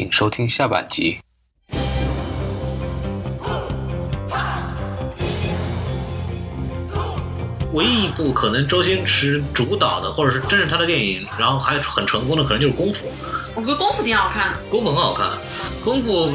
[0.00, 1.18] 请收听下半集。
[7.74, 13.08] 唯一一部可能周星驰主导的，或者是真是他的电影，然后还很成功的，可能就是《功夫》。
[13.54, 15.32] 我觉得功夫挺好看，功夫很好看，
[15.84, 16.32] 功夫，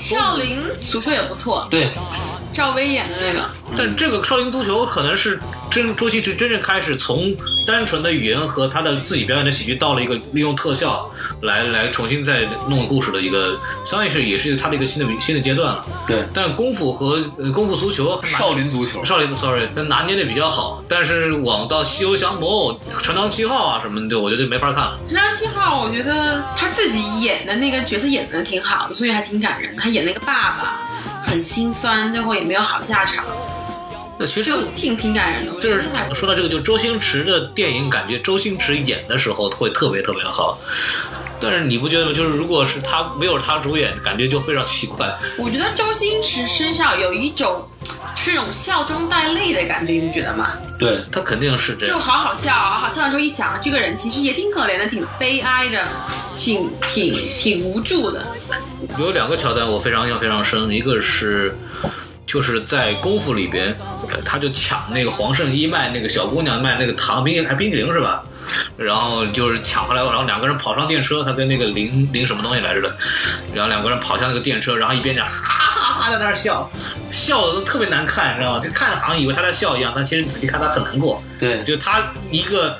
[0.00, 1.88] 少林足球也不错，对，
[2.52, 3.48] 赵薇演的那个。
[3.76, 7.34] 但这个少林足球可能是真周星驰真正开始从
[7.66, 11.10] 单纯的语言和他的自己表演的喜剧，到了一个利用特效
[11.40, 15.86] 来来重新再弄故事的一个，相当于是也是他的一个新的新的阶段了。
[16.06, 24.98] 对，但功夫和呃功夫足球，少林足球，少林 sorry，那拿捏的比较好，但是往到西游降魔、长江七号啊什么的，我觉得没法看了。
[25.08, 29.74] 长江七号，我觉得他自己演的那个角色演的挺好的，所以还挺感人。
[29.78, 30.78] 他演那个爸爸
[31.22, 33.24] 很心酸，最后也没有好下场。
[34.18, 35.52] 那其实就挺挺感人的。
[35.60, 40.58] 就是说到这个，就周星驰的电影，感觉周星驰演的时候会特别特别好。
[41.40, 42.12] 但是你不觉得吗？
[42.12, 45.12] 就是如果是他没有他主演，感觉就非常奇怪。
[45.36, 47.66] 我觉得周星驰身上有一种
[48.14, 50.52] 是那种笑中带泪的感觉，你不觉得吗？
[50.78, 51.96] 对他肯定是这样。
[51.96, 55.88] 就好好笑，好好笑的时候一想，这个人其实也挺可怜的，挺悲哀的，
[56.36, 58.24] 挺挺挺无助的。
[58.98, 61.56] 有两个桥段我非常印象非常深，一个是。
[62.24, 63.74] 就是在功夫里边，
[64.24, 68.24] 他就抢那个黄圣依卖那个小姑娘卖那个糖冰还冰淇淋是吧？
[68.76, 72.96] 然后就是抢回来，然后两个人跑上电车，他跟那个林林什么东西来着的，
[73.52, 76.70] 然后两个人跑向那个电车，然后一边讲哈哈哈哈在那儿笑，
[77.12, 78.60] 笑的都特别难看，你知道吗？
[78.64, 81.22] 就看好像以为他在笑一样，但其实仔细看他很难过。
[81.38, 82.76] 对，就他一个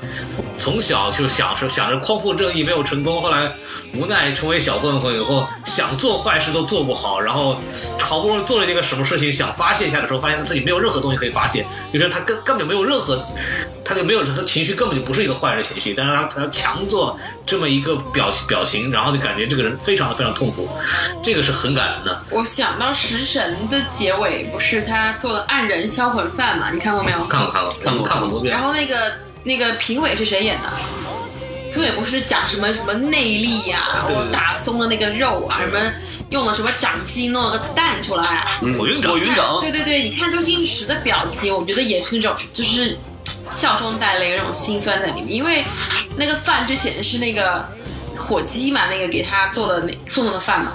[0.56, 3.53] 从小就想着想着匡扶正义没有成功，后来
[3.94, 7.60] 无奈成为小混混以后，想做坏事都做不好，然后
[8.00, 13.22] 好不容易做了一个什么事情想发泄一下的时候，发现他自己没有任何东西可以发泄，就是他根根本没有任何，
[13.92, 20.69] 他就没有他的情绪根本就不是一个坏人的情绪，但是他他强做这么一个表情表情，然后就感觉这个人非常的非常痛苦，
[21.22, 22.22] 这个是很感人的。
[22.31, 26.70] 我想到《食神》的结尾不是他做了黯然销魂饭嘛？
[26.70, 27.25] 你看过没有？
[27.26, 28.54] 看过看过看过看过多遍。
[28.54, 29.12] 然后那个
[29.44, 30.72] 那个评委是谁演的？
[31.75, 35.78] 评委不是讲什么什么内力呀、我打松了那个肉啊，什么
[36.28, 38.60] 用了什么掌心弄了个蛋出来啊。
[38.78, 42.98] 火云掌火云掌，对对对，你看周星驰的表情，我觉得也是那种就是
[43.52, 45.30] 笑中带泪，有那种心酸在里面。
[45.30, 45.64] 因为
[46.16, 47.68] 那个饭之前是那个
[48.16, 50.72] 火鸡嘛，那个给他做的那送的饭嘛，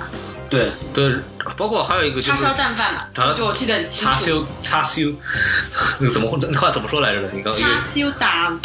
[0.50, 1.16] 对，对，
[1.58, 4.14] 包括还有一个就是叉烧蛋饭嘛，叉就我记得很清楚。
[4.14, 5.02] 叉烧叉烧，
[6.00, 7.30] 那个怎么那话怎么说来着的？
[7.34, 8.60] 你刚刚叉烧蛋，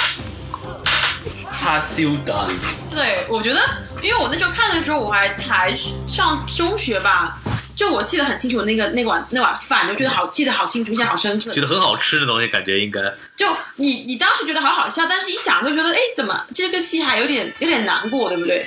[1.50, 2.46] 叉烧蛋，
[2.90, 3.60] 对我觉得，
[4.02, 5.74] 因为我那时候看的时候，我还才
[6.06, 7.38] 上中学吧，
[7.74, 11.60] 就我记得很清楚，那个那碗那碗饭，就觉得好记得好清楚，印象好深刻觉。
[11.60, 13.00] 得很好吃的东西，感觉应该
[13.36, 13.46] 就
[13.76, 18.66] 你你当时觉得好好笑，但是一想就觉得，哎，怎么这个戏还有点有点难过，对不对？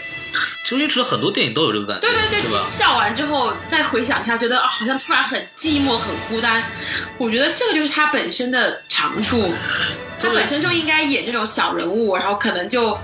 [0.66, 6.64] 周星驰很多电影都有这个感觉，对对对，就是笑完之后再回想一下，觉得啊，好像突然很寂寞、很孤单。
[7.18, 9.54] 我觉得这个就是他本身的长处，
[10.20, 12.98] 他本身就应该演这种小人物，然后可能就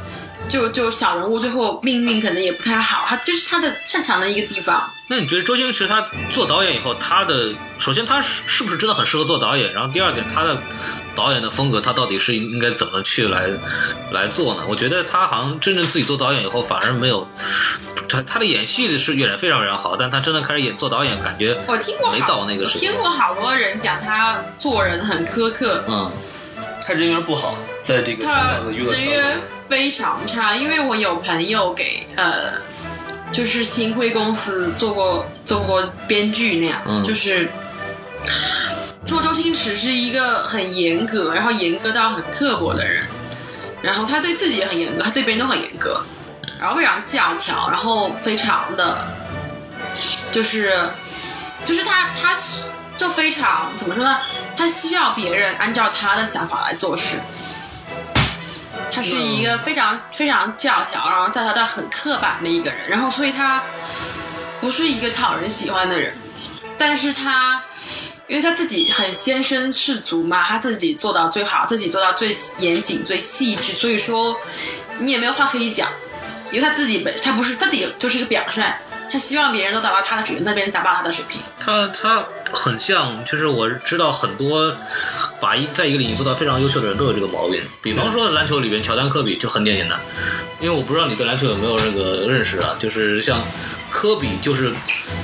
[0.52, 4.88] 就就小人物最后命运可能也不太好，他这是他的擅长的一个地方。
[5.08, 9.74] 那你觉得周星驰他做导演以后，他的首先他是是不是真的很适合做导演？
[9.74, 10.58] 然后第二点，他的
[11.16, 13.50] 导演的风格他到底是应该怎么去来
[14.12, 14.64] 来做呢？
[14.68, 17.26] 我觉得他好像真正自己做导演以后，反而没有
[18.10, 26.12] 他他的演戏是演得非常非常好，但他真的开始演做导演，感觉我听过没到那个时候听过好多人讲他做人很苛刻，嗯，
[26.86, 32.52] 他人缘不好，在这个香他港的娱乐人缘圈，非常差，因为我有朋友给呃，
[33.32, 37.50] 就是星辉公司做过做过编剧那样，嗯就是
[39.06, 43.08] 说周星驰是一个很严格，然后严格到很刻薄的人，
[43.82, 46.04] 然后他对自己也很严格，他对别人都很严格，
[46.60, 49.08] 然后非常教条，然后非常的，
[50.34, 50.86] 就是
[51.64, 52.36] 就是他他
[52.98, 54.20] 就非常怎么说呢？
[54.58, 57.16] 他需要别人按照他的想法来做事。
[58.92, 63.64] 他是一个非常非常教条，然后教条到很刻板的一个人，然后所以他
[64.60, 66.14] 不是一个讨人喜欢的人，
[66.78, 67.64] 但是他
[68.28, 74.40] 因为他自己很先身士卒嘛，他自己做到最好，自己做到最严谨、最细致，所以说
[75.00, 75.88] 你也没有话可以讲。
[76.52, 78.62] 因为他自己本他不是他自己就是一个表率，
[79.10, 81.42] 他希望别人都达到他的水平，但别人达不到他的水平。
[81.58, 84.76] 他他很像，就是我知道很多
[85.40, 87.62] 把一在一个领域做到非常优秀的人都有这个毛病。
[87.82, 90.00] 比方说篮球里边，乔丹、科比就很典型的。
[90.60, 93.42] 因为我不知道你对篮球有没有那个认识啊，就是像
[93.90, 94.72] 科比就是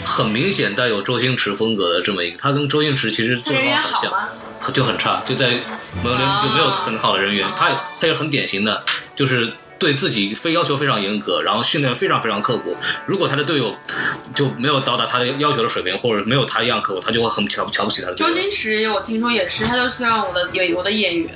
[0.04, 4.30] 很明显带有周星驰风格的这么一个，他跟周星驰其实做人缘法很像。
[4.74, 5.48] 就很差，就在
[6.04, 7.48] 没有哦就没有很好的人缘。
[7.56, 7.70] 他
[8.02, 8.84] 他也很典型的，
[9.16, 12.76] 就是对自己非要求非常严格，然后训练非常非常刻苦。
[13.06, 13.76] 如果他的队友
[14.34, 18.30] 就没有到达他的要求的水平，或者没有他一样刻苦，他就会很瞧瞧不起他的周。
[18.32, 21.30] 星驰我听说也是，他就希望我的有我的演员，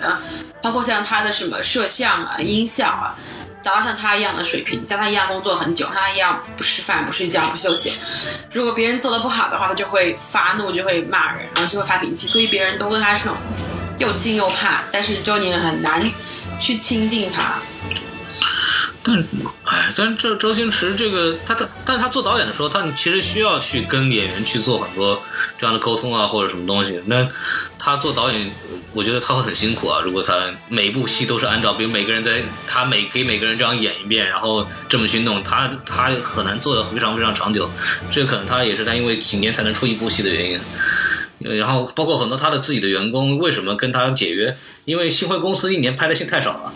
[0.62, 3.16] 包括像他的什么摄像啊、音效啊，
[3.64, 7.94] 达到像他一样的水平，像他一样工作很久，像他一样不吃饭、不睡觉、不休息。
[8.52, 13.42] 如果别人做的不好的话，他就会发怒，就会骂人，然后就会发脾气，所以别人都对他是那种
[14.00, 16.12] 又敬又怕，但是周年很难
[16.60, 17.60] 去亲近他。
[19.04, 19.24] 但
[19.66, 25.22] 哎，但这周星驰这个他他，但他做导演的时候，他其实需要去跟演员去做很多
[25.58, 27.02] 这样的沟通啊，或者什么东西。
[27.06, 27.28] 那
[27.80, 28.52] 他做导演，
[28.94, 30.02] 我觉得他会很辛苦啊。
[30.04, 37.70] 如果他每一部戏都是按照，比如每个人在他每给每个人这样演一遍，然后这么去弄，他他很难做的非常非常长久。
[38.12, 40.60] 这可能他也是他因为几年才能出一部戏的原因。
[41.44, 44.56] 呃然后包括很多他的自己的员工为什么跟他解约？
[44.86, 46.74] 因为星辉公司一年拍的戏太少了，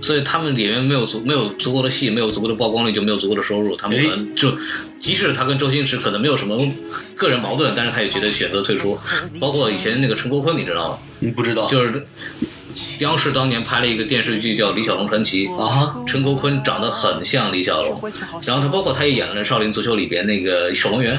[0.00, 3.74] 所以他们里面没有足没有足够的戏，没有足够的曝光率，就没有足够的收入。
[3.74, 4.56] 他们可能就，
[5.00, 6.56] 即使他跟周星驰可能没有什么
[7.16, 8.96] 个人矛盾，但是他也觉得选择退出。
[9.40, 10.98] 包括以前那个陈国坤，你知道吗？
[11.18, 12.06] 你不知道就是
[12.98, 15.96] 央视当年拍了一个电视剧叫《李小龙传奇》，啊哈？
[16.06, 18.00] 陈国坤长得很像李小龙，
[18.42, 21.18] 然后他包括他也演了《少林足球》里边那个守龙员，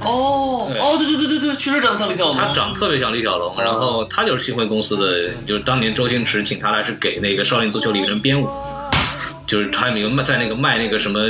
[0.00, 2.36] 哦哦，对对对对对，确实长得像李小龙。
[2.36, 8.48] 他长得特别像李小龙，然后他就是新辉公司的，就是当年周星驰请他来是给那个《少林足球》里面的编舞，
[9.46, 11.20] 就是他有卖在那个卖那个什么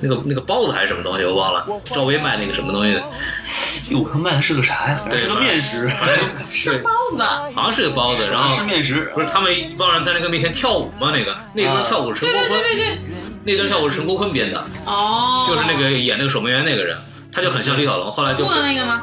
[0.00, 2.98] 那个那个包子还是什么东西我忘了，赵薇卖那个什么东西，
[3.90, 5.00] 哟，他卖的是个啥呀？
[5.08, 5.90] 对是个面食，
[6.50, 7.48] 是包子吧？
[7.54, 9.10] 好像是个包子，然后是面食。
[9.14, 11.12] 不是他们一帮人在那个面前跳舞吗？
[11.12, 12.98] 那个那段跳舞是陈国坤，对对对对，
[13.44, 16.96] 那段跳舞是陈国坤编的，哦，就是那个演那个守门员那个人，
[17.32, 19.02] 他就很像李小龙，后来就秃的那个吗？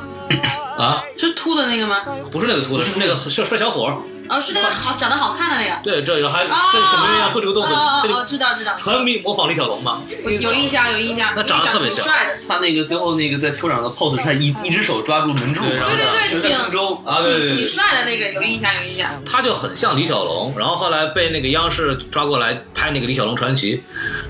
[0.77, 2.01] 啊，是秃的那个吗？
[2.31, 3.97] 不是那个秃的，是那个帅帅小伙儿，
[4.29, 5.81] 哦，是那个好长得好看的那个。
[5.83, 10.01] 对，这有还哦跟守门员一样做这个动作，哦哦哦，知道知道，传迷模仿李小龙嘛。
[10.39, 12.25] 有印象有印象，那长得特别像帅。
[12.27, 17.47] 的，他那个最后那个在球场的 pose 是他一一只手抓住门柱，对然后对对对在挺空中啊对对对。
[17.49, 19.09] 挺挺帅的那个，有印象有印象。
[19.25, 23.77] 他就很像李小龙，然后后来被那个央视抓过来拍那个《李小龙传奇》，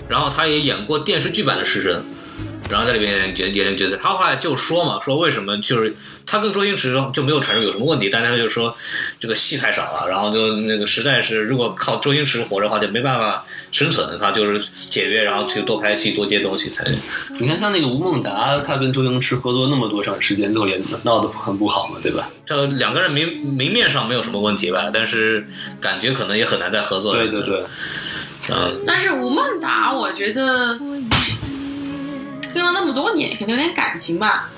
[0.07, 2.03] 然后他也演过电视剧版的食神，
[2.73, 3.95] 然后在里面演演那个角色。
[3.97, 8.75] 他后来就说嘛，说为什么就是他跟周星驰就没有传出有什么问题，但是他就说
[9.19, 16.83] 这个戏太少了，然后就那个实在是如果靠周星驰活着的话就没办法生存，他就是解约，然后去多拍戏多接东西才。
[17.39, 22.27] 你看，像那个吴孟达，他跟周星驰合作那么多长时间，最后也闹得很不好嘛，对吧？
[22.45, 25.47] 这两个人明明面上没有什么问题吧，但是
[25.79, 27.13] 感觉可能也很难再合作。
[27.13, 27.63] 对对对，
[28.51, 30.77] 嗯，但是吴孟达，我觉得
[32.53, 34.49] 跟了那么多年，肯定有点感情吧。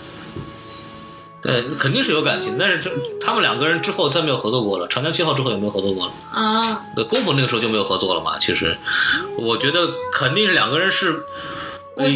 [1.41, 4.87] 对，肯定是有感情，但是这他们两个人之后再没有合作过了。
[4.87, 6.13] 长江七号之后也没有合作过了。
[6.31, 8.39] 啊，呃，功夫那个时候就没有合作了嘛。
[8.39, 8.75] 其实，
[9.37, 11.23] 我觉得肯定是两个人是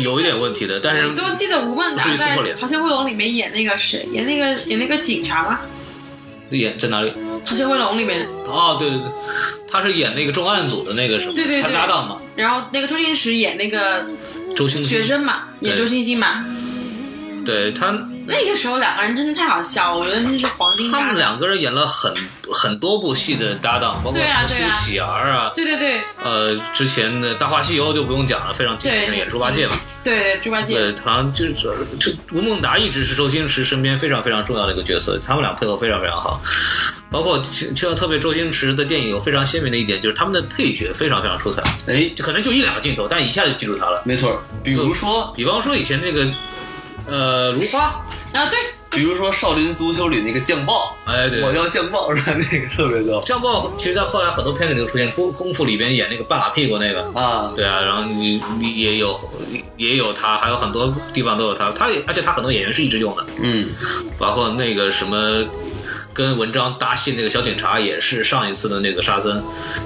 [0.03, 5.59] 有一点问题的，但是我就记得吴孟达在逃学威龙》里面演那个谁，演那个演那个警察吗？
[6.49, 7.11] 演在哪里？
[7.45, 9.07] 《逃学威龙》里面，哦，对对对，
[9.69, 14.03] 他是演那个重案组的那个什么，对对对他搭档嘛，然后那个周星驰演那个
[14.59, 14.89] 周星驰。
[14.89, 16.43] 学生嘛，演周星星嘛。
[17.45, 17.97] 对他，
[18.27, 21.15] 那个时候两个人真的太好笑了，我觉得那是黄金他们。
[21.15, 22.13] 两个人演了很
[22.51, 29.79] 很多部戏的搭档，包括苏乞儿啊，对对对呃，之前的《大话西游》就不用讲了，非常经对，典，演猪八戒嘛。
[30.03, 30.73] 对对，猪八戒。
[30.73, 31.53] 对，好像就是
[31.97, 36.41] 这吴孟达一直是周星驰身边非常非常重要的一个角色，他们俩配合非常非常好。
[37.11, 44.03] 包括听到特别周星驰的电影有非常鲜明的一点，就是他们的配角非常非常出彩，哎，可能就一两个镜头，但一下就记住他了。
[44.05, 46.27] 没错，比如说，比方说以前那个
[47.07, 47.85] 呃如花，
[48.33, 48.59] 啊，对，
[48.91, 52.37] 比如说《少林足球》里那个酱爆，哎对，我叫酱爆是吧？
[52.51, 53.21] 那个特别逗。
[53.25, 57.01] 酱爆其实在后来很多片子里都出现，功功夫里边演那个半拉屁股那个。
[57.19, 59.17] 啊，对啊，然后你你也有
[59.77, 63.65] 也有他，还有很多地方都有他，他也而且他很多演员是一直用的，嗯，
[64.19, 65.43] 包括那个什么
[66.19, 69.41] 跟文章搭戏那个小警察也是上一次的那个沙僧，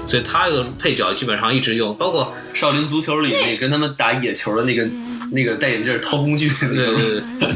[0.08, 4.84] 所以他的配角基本上一直用，包括《少林足球》里那跟他们打野球的那个
[5.30, 7.54] 那个戴眼镜掏工具的那个，对对对。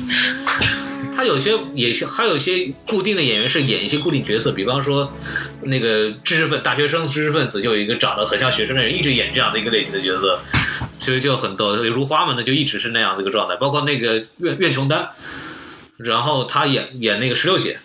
[1.16, 5.12] 他有些也是，还有一些固定的演员是演一些固定角色，比方说
[5.62, 10.38] 那个知识分大学生知识分子，就有一个长得很像学生的人，一直演这样的一个类型的角色。
[11.00, 11.75] 其实就很逗。
[11.76, 15.08] 如花们呢，就一直是那样子一个状态，包括那个苑苑琼丹，
[15.97, 17.80] 然后他演演那个石榴姐，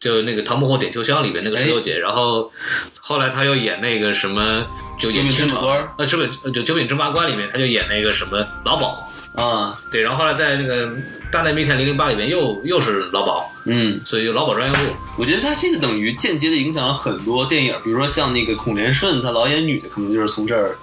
[0.00, 2.50] 就那个《唐伯虎点秋香》里面那个石榴姐，然后
[2.98, 4.66] 后来她又演那个什么，
[4.98, 6.28] 就演九品芝麻官呃，是不是？
[6.52, 10.86] 就《九品芝麻官》里面，她就演那个什么老鸨，啊，对，然后后来在那个
[11.30, 14.84] 《大内密探零零八》里面又又是老鸨，嗯，所以就老鸨专业户。
[15.18, 20.78] 我觉得他这个等于间接的影响了很多电影，比如说像那个孔连顺，他老演女的，可能就是从这儿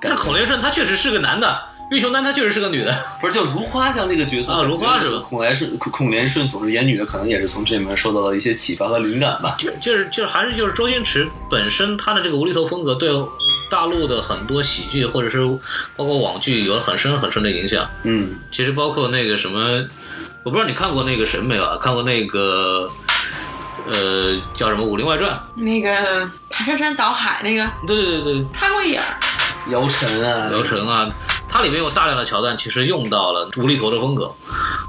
[0.00, 2.96] 但是孔连顺他确实是个男的，岳琼丹她确实是个女的。
[3.20, 9.56] 不是叫如花像这个角色啊如花是吧孔连顺孔孔连顺总是演女的，可能也是从这里面受到了一些启发和灵感吧。
[9.58, 13.10] 就就是就是还是就是周星驰本身他的这个无厘头风格对
[13.70, 15.40] 大陆的很多喜剧或者是
[15.96, 17.88] 包括网剧有很深很深的影响。
[18.04, 19.84] 嗯，其实包括那个什么，
[20.42, 21.76] 我不知道你看过那个什么没有啊？
[21.80, 22.90] 看过那个
[23.88, 27.64] 呃叫什么《武林外传那个排山山倒海那个》？
[27.86, 29.02] 对对对对，看过一眼，
[29.70, 31.08] 姚晨啊，姚晨啊，
[31.50, 34.32] 它里面有大量的桥段，其实用到了无厘头的风格。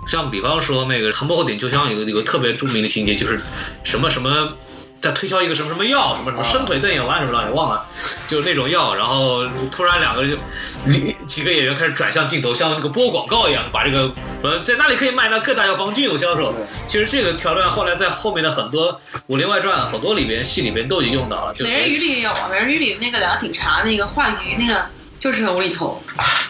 [0.08, 3.42] 像比方说那个《唐伯虎点秋香》有个有个特别著名的情节，就是
[3.84, 4.54] 什么什么。
[5.02, 7.84] 在推销一个什么什么药，什么什么伸腿瞪眼丸什么的，也忘了，
[8.28, 8.94] 就是那种药。
[8.94, 10.38] 然后突然两个人
[10.86, 10.92] 就
[11.26, 14.14] 几个演员开始转向镜头，像那个播广告一样，把这个
[14.44, 15.40] 呃在那里可以卖呢？
[15.40, 16.54] 各大药房均有销售。
[16.86, 18.94] 其实这个桥段后来在后面的很多
[19.26, 21.54] 《武林外传》很多里边戏里边都已经用到了。
[21.56, 24.86] 就是美人鱼里也有啊，美人鱼里那个两个警察那个画鱼那个
[25.22, 26.02] 就是很无厘头，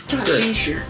[0.08, 0.82] 就很对真实。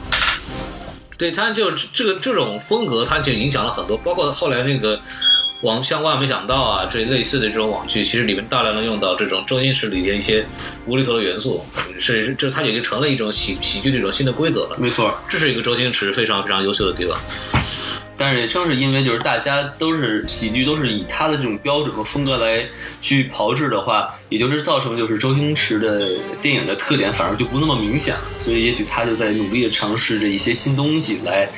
[1.17, 5.01] 对，他就这个这种风格，他就影响了很多，包括后来那个
[5.61, 10.45] 网像万万没想到啊，这类似的这种网剧，其实里面大量的用到这种周星驰里的一些
[10.85, 11.65] 无厘头的元素，
[11.99, 14.77] 是这它也就成了一种喜喜剧的一种新的规则了。
[14.77, 15.17] 没错。
[15.27, 17.19] 这是一个周星驰非常非常优秀的地方。
[18.21, 22.63] 但是也正是因为就是大家都是喜剧，都是以他的这种标准和风格来
[23.01, 28.21] 去炮制的话，也就是造成就是周星驰的电影的特点反而就不那么明显了。
[28.37, 31.49] 所以也许他就在努力的尝试着一些新东西来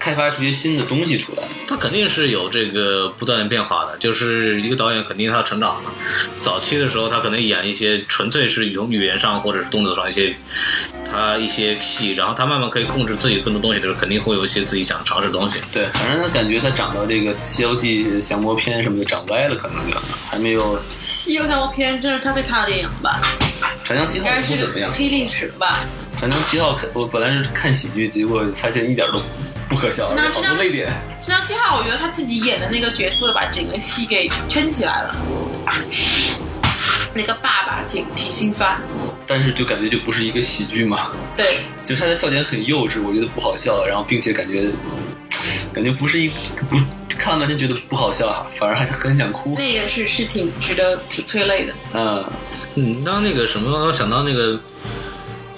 [0.00, 1.42] 开发出一些新的东西出来。
[1.68, 5.92] 他肯定是有这个不断变化的，就是一个导演肯定他成长了。
[6.40, 10.34] 早期的时候，他可能演一些纯粹是从语言上或者是动作上一些
[11.04, 15.58] 他一些戏，然后他慢慢可以控制自己更多东西的时候，肯定会有一些自己想尝试的东西。
[15.72, 19.96] 对，反正他感觉他长到这个《西游记》降魔篇什么的长歪了，可能就
[20.28, 23.20] 还没有《《西游降魔篇》这是他最差的电影吧？
[23.84, 24.90] 长江七号不怎么样。
[24.92, 25.84] 黑历史吧？
[26.20, 29.20] 《长江七号》我本来是看喜剧，结果发现一点都
[29.70, 30.90] 不可笑，那好多泪点。
[31.24, 35.16] 《长江七号》，我觉得他自己演的那个角色把整个戏给撑起来了。
[37.14, 38.76] 那个爸爸挺挺心酸，
[39.26, 44.70] 但是就感觉就不是一个喜剧嘛，对， 就是他的笑点很幼稚，我觉得不好笑，然后并且感觉
[45.72, 46.28] 感觉不是一
[46.68, 46.78] 不
[47.18, 49.54] 看了半天觉得不好笑，反而还很想哭。
[49.56, 51.72] 那个是是挺值得挺催泪的。
[51.94, 52.24] 嗯，
[52.74, 54.58] 嗯，当那个什么，我想到那个，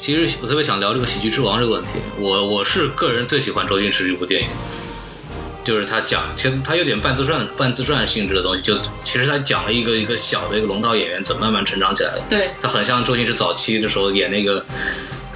[0.02, 1.90] 其实我特别想聊这个《喜剧之王》这个问题。
[2.18, 4.48] 我我是个人最喜欢周星驰这部电影，
[5.62, 8.62] 就是他讲，其实他有点半自传、半自传性质的东西。
[8.62, 12.22] 就其实他讲了一个一个小的一个龙套演员怎么慢慢成长起来的。
[12.28, 14.66] 对，他很像周星驰早期的时候演那个，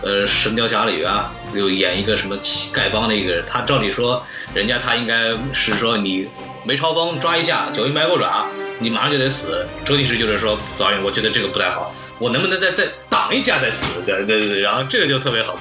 [0.03, 3.45] 呃，《神雕侠侣》啊，有演一个什么乞丐帮的一个人。
[3.47, 4.21] 他照理说，
[4.53, 6.27] 人家他应该是说你
[6.65, 8.49] 梅超风抓一下，九阴白骨爪，
[8.81, 9.65] 你马上就得死。
[9.85, 13.87] 周星驰就是说，导演，我觉得这个不太好，我能不能再再挡一下再死？
[14.05, 15.57] 对对对，然后这个就特别好，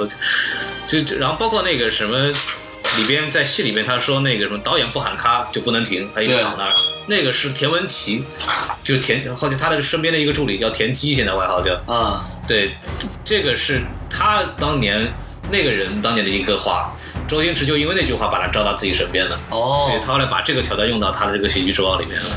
[0.88, 2.34] 就就然后包括那个什么。
[2.98, 6.74] 里边在戏里边，他说那个什么导演不喊咔就不能停，他一直躺那儿。
[7.08, 8.24] 那个是田文琪，
[8.84, 11.74] 就田，好像他的身边的一个助理叫田鸡，现在外号叫。
[11.92, 12.78] 啊，对，
[13.26, 15.12] 这个是他当年
[15.52, 16.96] 那个人当年的一个话，
[17.28, 22.30] 周星驰就因为那句话把他招到自己身边了，哦所以他后来把这个桥段用到他的这个喜剧之王里面了。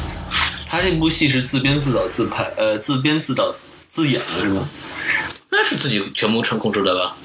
[0.66, 3.54] 他这部戏是自编自导自拍，呃，自编自导
[3.88, 4.68] 自演的是吗？
[5.50, 7.16] 那是自己全部成控制的吧？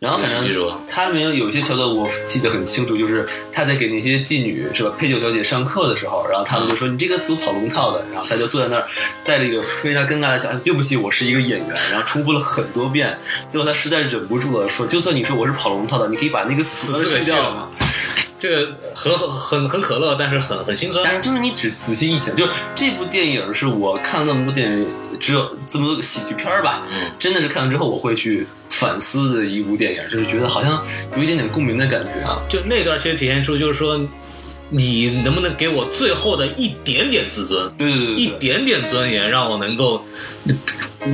[0.00, 8.86] 然后反正他们有一些桥段我记得很清楚，就是他在给那些妓女是吧陪酒小姐上课的时候，然后他们就说你这个死跑龙套的，然后他就坐在那儿
[9.24, 17.70] 带着一个非常尴尬的笑，对不起，我是一个演员，然后重复了很多遍，最后他实在忍不住了，说就算你说我是跑龙套的，你可以把那个死去掉去了
[18.44, 21.02] 这个很很很很可乐，但是很很心酸。
[21.02, 24.86] 但是就是你只仔细一想，就是这部电影是我看了那么多电影，
[25.18, 30.84] 只有这么多喜剧片儿吧，嗯真的是看完之后我会去反思的一部电影，就是觉得好像
[31.16, 32.36] 有一点点共鸣的感觉啊。
[32.46, 33.98] 就那段其实体现出就是说，
[34.68, 37.72] 你能不能给我最后的一点点自尊？
[37.78, 40.33] 对对对对一，点点尊严，让我能够你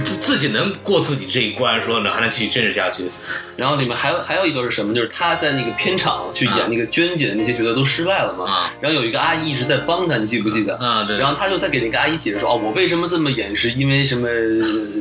[0.05, 3.11] 自自己能过自己这一关，说呢还能继续坚持下去。
[3.57, 4.95] 然后里面还有还有一个是什么？
[4.95, 8.51] 就是他在那个片场去演那个娟姐的那些角色都失败了嘛。
[8.51, 10.77] 啊然后有一个阿姨一直在帮他，你记不记得？
[10.77, 14.29] 啊，对，然后他就在给那个阿姨解释说：“哦，我为什么这么演，是因为什么？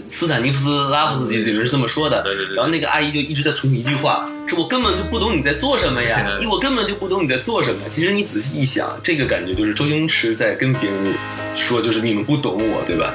[0.09, 2.21] 斯坦尼夫斯拉夫斯基里面是这么说的。
[2.23, 11.13] 对对对然后那个阿姨就一直在重复一句话：“说我根本就不懂你在做什么呀我根本就不懂你在做什么。”其实你仔细一想，这个感觉就是周星驰在跟别人
[11.55, 13.13] 说，就是你们不懂我，对吧？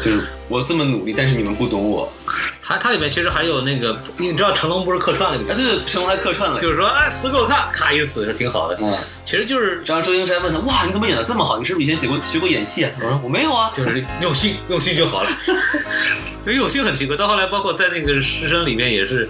[0.00, 2.12] 就是我这么努力，但是你们不懂我。
[2.62, 6.60] 它它里面其实还有那个，你知道成龙不是客串了那啊，对对，成龙还客串了。
[6.60, 8.78] 就是说哎死给我看，咔一死是挺好的。
[8.80, 8.96] 嗯，
[9.26, 11.58] 其实就是然后周星驰还问他：“哇，你怎么演的这么好？
[11.58, 13.72] 你是不是以前学过学过演戏啊？”我说：“我没有啊。
[13.74, 15.30] 就是用心用心就好了。
[16.46, 19.28] 因为用心很奇怪，到后来包括在那个《师生》里面也是，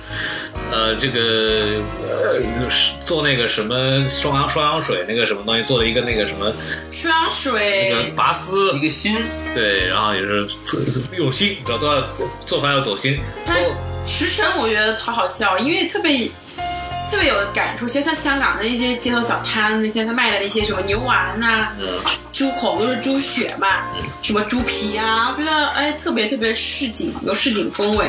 [0.71, 2.39] 呃，这个呃
[3.03, 6.53] 做那个什么双氧双氧水那个什么东西，做了一个那个什么
[6.93, 9.25] 双氧那个水，拔丝一，个心，
[9.55, 10.47] 对，然后也是
[11.17, 13.19] 用心，知道都要做做饭要走心。
[13.47, 13.61] 他都
[14.05, 16.31] 食神我觉得他好笑，因为特别
[17.09, 17.87] 特别有感触。
[17.87, 21.87] 其实像香港的一些街头小摊，那些他卖的那些什么牛丸呐、嗯
[22.37, 23.67] 猪口都是猪血嘛，
[24.21, 28.05] 什么猪皮啊，我觉得哎特别特别市井，有市井风味。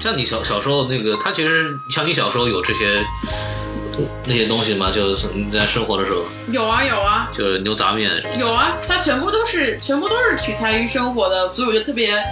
[0.00, 3.04] 像你小小时候那个，他其实像你小时候有这些
[4.24, 4.90] 那些东西吗？
[4.90, 12.24] 就是你在生活的时候，有啊有啊就是牛杂面，有啊，它全部都是全部都是取材于生活的，所以我觉得特别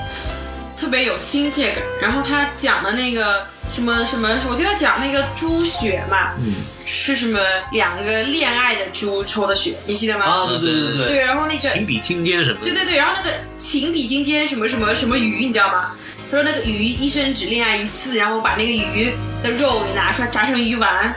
[0.74, 1.82] 特别有亲切感。
[2.00, 3.46] 然后他讲的那个
[3.76, 6.54] 什么什么，我听他讲那个猪血嘛，嗯，
[6.86, 7.38] 是什么
[7.72, 10.24] 两个恋爱的猪抽的血，你记得吗？
[10.24, 12.64] 啊，对对对对对，然后那个情比金坚什么的。
[12.64, 15.92] 对对对，然后那个情比金坚什么什么什么鱼，你知道吗？
[16.30, 21.14] 他说那个鱼一生只恋爱一次，然后把那个鱼的肉给拿出来炸成鱼丸，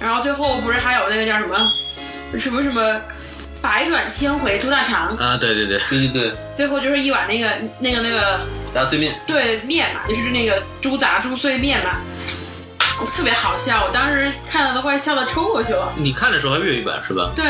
[0.00, 1.72] 然后最后不是还有那个叫什么
[2.36, 3.00] 什么什么
[3.62, 8.40] 百转千回猪大肠，啊，对对对，对对对，最后就是一碗那个那个那个
[8.74, 9.14] 杂碎面。
[9.26, 11.92] 对面嘛，就是那个猪杂猪碎面嘛，
[13.12, 15.92] 特别好笑，我当时看到都快笑到抽过去了。
[15.96, 17.30] 你看的时候还粤语版是吧？
[17.36, 17.44] 对，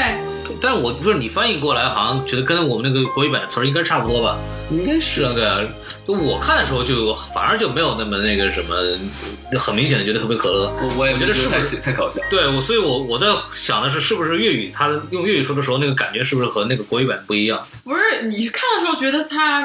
[0.61, 4.37] 但我不是你翻译过来，好像觉得跟我们那个国语版的词儿应该差不多吧？
[4.71, 5.61] 应该是啊，对啊。
[6.07, 8.77] 就我看的时候就反而就没有那么那个什么，
[9.59, 10.67] 很明显的觉得特别可乐。
[10.81, 12.21] 我我也我觉得是不太是太搞笑。
[12.29, 17.65] 对，我所以我我在想的是，是不是粤语他用粤语说的时候，那个感觉是不是和那个国语版不一样？
[17.85, 19.63] 不是你看的时候觉得它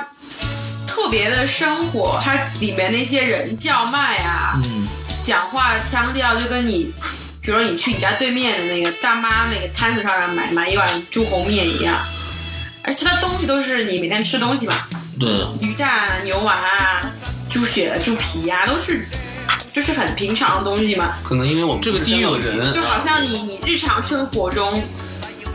[0.85, 4.87] 特别的生活，它里面那些人叫卖啊，嗯，
[5.23, 6.93] 讲话腔调就跟你，
[7.41, 11.97] 比如说你去你家对面的那个大妈那个摊子上买买一碗猪红面一样，
[12.83, 14.83] 而且它东西都是你每天吃东西嘛，
[15.19, 15.29] 对，
[15.61, 17.11] 鱼蛋啊、牛丸啊、
[17.49, 19.03] 猪血、猪皮啊，都是
[19.73, 22.71] 就是很平常的东西嘛，可能因为我们这个地域有人。
[22.71, 24.81] 就好像你你日常生活中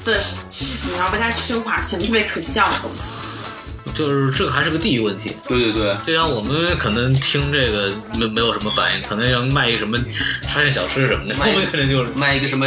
[0.04, 3.12] 的事情，然后被它升华成特别可笑的东西。
[3.94, 5.36] 就是这个还是个地域问题。
[5.48, 9.98] 对对对，就像我们可能听这个没没有什么反应，可能要卖一什么
[10.42, 12.66] 沙县小吃什么的，卖我们可能就是卖一个什么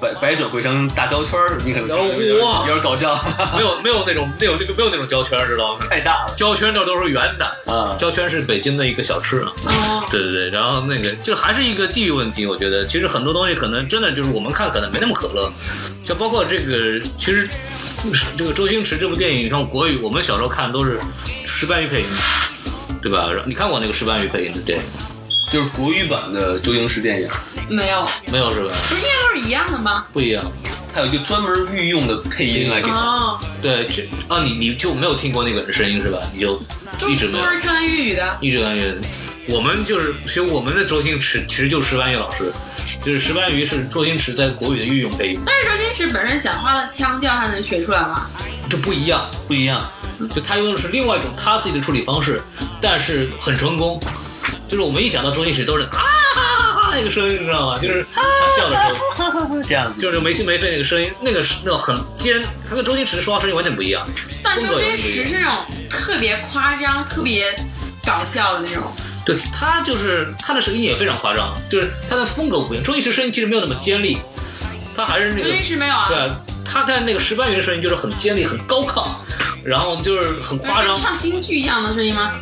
[0.00, 1.98] 百百转回城大胶圈儿，你可能
[2.40, 3.14] 哇有点搞笑，
[3.56, 5.86] 没有没有那种没有那个没有那种胶圈，知道吗？
[5.88, 7.96] 太大了胶圈这都是圆的，啊。
[7.98, 9.52] 胶圈是北京的一个小吃啊。
[9.66, 15.52] 哦，对对对，然后那个就还是一个地域问题，我觉得其实很多东西可能真的就是我们看可能没那么可乐，
[16.10, 17.48] 就包括这个其实
[18.36, 20.98] 这个周星驰这部电影，你看国语，我们小时候看都是
[21.46, 22.06] 石斑鱼配音，
[23.00, 23.30] 对吧？
[23.46, 24.84] 你看过那个石斑鱼配音的电影
[25.52, 27.28] 就是国语版的周星驰电影，
[27.68, 28.76] 没有，没有是吧？
[28.88, 30.04] 不是应该都是一样的吗？
[30.12, 30.44] 不一样。
[30.92, 32.96] 它有一个专门御用的配音来给他。
[32.96, 36.18] 哦，对，这啊，你你就没有听过那个人的声音是吧？
[36.34, 36.60] 你就
[37.08, 38.36] 一直没有都，是看粤语的。
[38.40, 38.96] 一直感觉
[39.46, 42.52] 我们就是，其实我们的周星驰其实就是石斑鱼老师，
[43.04, 48.28] 就是石斑鱼是周星驰在国语的御用配音，但是周星驰本身讲话的腔调，他能学出来吗？
[48.68, 49.30] 这不一样。
[49.48, 49.82] 不一样，
[50.34, 52.42] 就他用的是另外一种他自己的处理方式，
[52.80, 54.00] 但是很成功。
[54.68, 56.02] 就是我们一想到周星驰都是啊哈
[56.34, 57.78] 哈哈那个声音，你知道吗？
[57.80, 58.22] 就是他
[58.56, 60.00] 笑的时候， 这样子。
[60.00, 64.06] 就是没心没肺那个声音，那个是那种很尖，他跟周星驰说话声音完全不一样。
[64.42, 67.52] 但周星驰是那种特别夸张、特别
[68.06, 68.84] 搞笑的那种。
[69.24, 72.84] 对他就是他的声音也非常夸张，就是他的风格不一样。
[72.84, 74.18] 周星驰声音其实没有那么尖利，
[74.96, 76.06] 他还是那周个星驰没有啊？
[76.08, 79.08] 对啊，他在那个石斑鱼的声音就是很尖利、很高亢，
[79.62, 81.02] 然后就是很夸张跟。
[81.02, 82.32] 唱京剧一样的声音吗？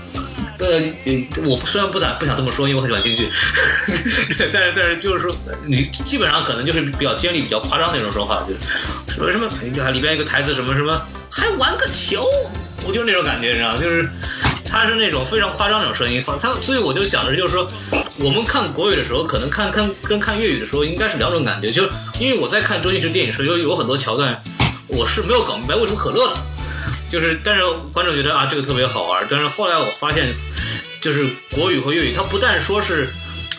[0.60, 0.66] 呃，
[1.04, 1.12] 呃
[1.44, 3.28] 我虽然不想不想这么说，因为我很喜欢京剧，
[4.52, 5.32] 但是但是就是说，
[5.66, 12.26] 你基本上可能就是比较尖利、比较夸张那种说话，就是什么什么，还里边一个台词什么什么，还玩个球，
[12.84, 13.78] 我就是那种感觉，你知道吗？
[13.80, 14.08] 就是
[14.70, 17.70] 他是那种非常夸张那种声音，放他，所以我就想着就是说，
[18.18, 24.42] 我们看国语的时候，可能看看跟看粤语的时候应该是两种感觉，就是因为我在看周星驰电影时候，有有很多桥段，
[24.86, 26.36] 我是没有搞明白为什么可乐的。
[27.10, 30.32] 就是但是观众觉得啊这个特别好玩，但是后来我发现，
[31.00, 33.08] 就是国语和粤语，它不但说是。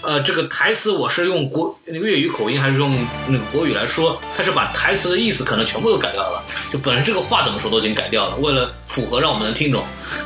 [0.09, 4.19] 呃，这个台词我是用国粤语口音还是用那个国语来说？
[4.35, 6.43] 他是把台词的意思可能全部都改掉了，
[6.73, 9.85] 就本身这个话怎么说都已经改掉了，为了符合让我们能听懂，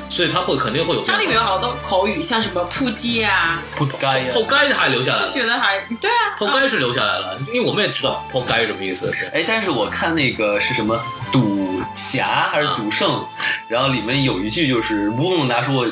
[0.09, 1.03] 所以他会肯定会有。
[1.05, 4.31] 它里面有好多口语，像什么扑街啊，扑街呀。
[4.33, 9.25] 抛该它还留下来了，就觉得还对啊，扑街是留下来了，因为我们也知道扑街什么意思是。
[9.33, 10.97] 哎，但是我看那个是什么
[11.29, 13.21] 赌侠还是赌圣，
[13.67, 15.85] 然后里面有一句就是吴孟达说，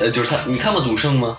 [0.00, 1.34] 呃，就是他，你看过赌圣吗？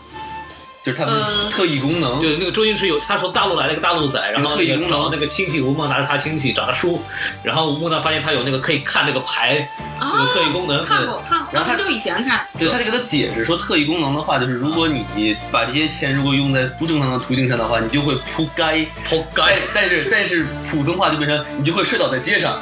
[0.90, 7.02] 就是他呃们特异功能，对，那个周星驰有他从大陆来了一个大陆仔，然后有特异功能那个亲戚吴孟达是他亲戚，找他叔，
[7.44, 9.68] 然后吴孟达发现他有那个可以看那个牌，
[10.00, 18.88] 啊有特异功能，看过看过，然后他就以前看，对他就给他解释说，特异功能的话，就是如果你把这些钱如果用在不正常的途径上的话，你就会扑街。
[19.08, 22.62] 扑街，但是但是普通话就变成你就会摔倒在街上。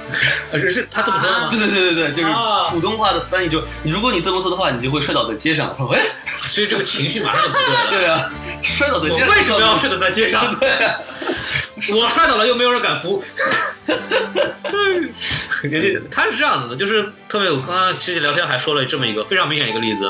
[0.52, 1.48] 呃 是是他这么说的吗？
[1.50, 5.76] 对对对对对，就是啊普通话的翻译就，如果你这么做的话，你就会摔倒在街上。
[5.78, 6.02] 我说哎，
[6.52, 7.90] 所以这个情绪马上就不对了。
[7.92, 8.17] 对啊，
[8.64, 9.28] 摔倒在街上。
[9.28, 10.50] 我为什么要摔倒在街上？
[10.60, 10.96] 对啊，
[11.94, 13.24] 我摔倒了又没有人敢扶。
[16.12, 20.10] 他是这样子的，就是特别我刚刚其实聊天还说了这么一个非常明显一个例子，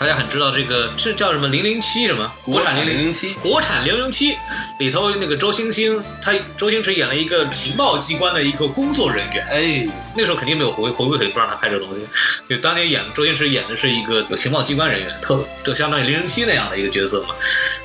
[0.00, 1.46] 大家很知道这个是叫什么？
[1.48, 4.34] 零零七什么国产零零七，国产零零七。
[4.78, 9.86] 里头那个周星星，他周星驰演了一个情报机关的一个工作人员，哎，
[10.16, 12.00] 那时候肯定没有回回归，不让他拍这个东西。
[12.48, 17.34] 就当年演周星驰演的是一个有情报机关人员，特就相当于零零七那样的一个角色嘛。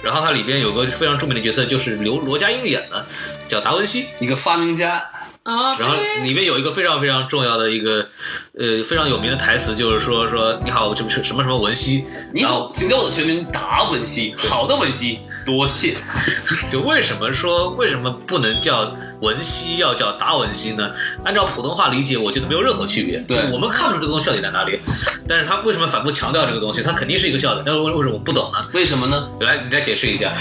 [0.02, 3.06] 然后他里边有个非常著名的角色，就是刘罗家英演的，
[3.50, 4.08] 叫达文西。
[4.22, 5.04] 一个发明家，
[5.46, 8.10] 啊，然后里面有一个非常非常重要的一个，
[8.58, 12.04] 呃，非常有名的台词，就是说说你好，这不是什么什么文熙，
[12.34, 15.96] 你好，请叫我的全名达文熙，好的文西，多谢。
[16.70, 20.92] 就为什么说为什么不能叫文熙，要叫达文西呢？
[21.24, 23.20] 按照普通话理解，我觉得没有任何区别。
[23.20, 24.80] 对我们看不出这个东西笑点在哪里，
[25.28, 26.82] 但是他为什么反复强调这个东西？
[26.82, 28.68] 他肯定是一个笑点，但是为为什么我不懂呢？
[28.74, 29.30] 为什么呢？
[29.42, 30.34] 来，你再解释一下。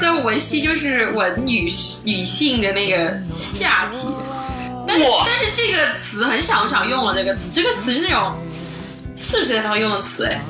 [0.00, 1.70] 这文熙就是文女
[2.04, 4.08] 女性的那个下体，
[4.86, 8.36] 但是但是这个词很少很少用了，这个词这个词是那种
[9.14, 10.42] 四十岁才会用的词，哎，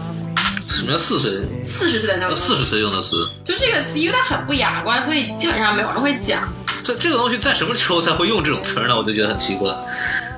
[0.69, 3.29] 什么叫四十四十岁的那个，四十岁用的词？
[3.45, 6.53] 就这个词，因为它很不雅观，所以基本上没有人会讲。
[6.83, 8.97] 这这个东西在什么时候才会用这种词儿呢？
[8.97, 9.71] 我就觉得很奇怪。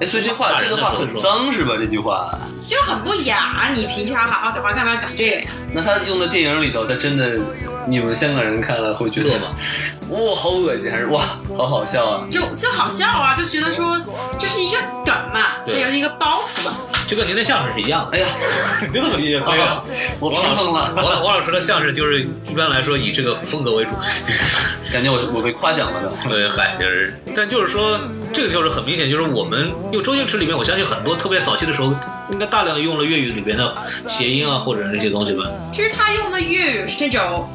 [0.00, 1.74] 哎，所以这话这个话很脏是吧？
[1.78, 5.46] 这句话，就很不雅，你平常好好讲话，干嘛要讲这个呀？
[5.72, 7.38] 那他用的电影里头，他真的，
[7.86, 9.48] 你们香港人看了会觉得吗？
[10.10, 11.22] 哇，好恶心，还是哇，
[11.56, 12.24] 好好笑啊？
[12.30, 13.98] 就就好笑啊，就觉得说
[14.38, 16.72] 这是一个梗嘛，对有一个包袱嘛。
[17.06, 18.16] 就跟您的相声是一样的。
[18.16, 18.26] 哎呀，
[18.92, 19.40] 你怎么理解？
[19.40, 19.82] 可以啊。
[20.20, 23.92] 我平衡了，王老王老师的相声就是一般来说以这个风格为主。
[24.92, 26.12] 感觉我是我被夸奖了的。
[26.28, 27.98] 对，嗨，就是，但就是说，
[28.32, 31.92] 这个就是很明显，就是我们因为周星驰里面，我相信很多特别早期的时候，
[32.30, 33.74] 应该大量的用了粤语里边的
[34.06, 35.44] 谐音啊，或者那些东西吧。
[35.72, 37.48] 其实他用的粤语是那种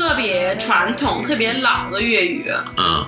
[0.00, 3.04] 特别传统、特别老的粤语，嗯，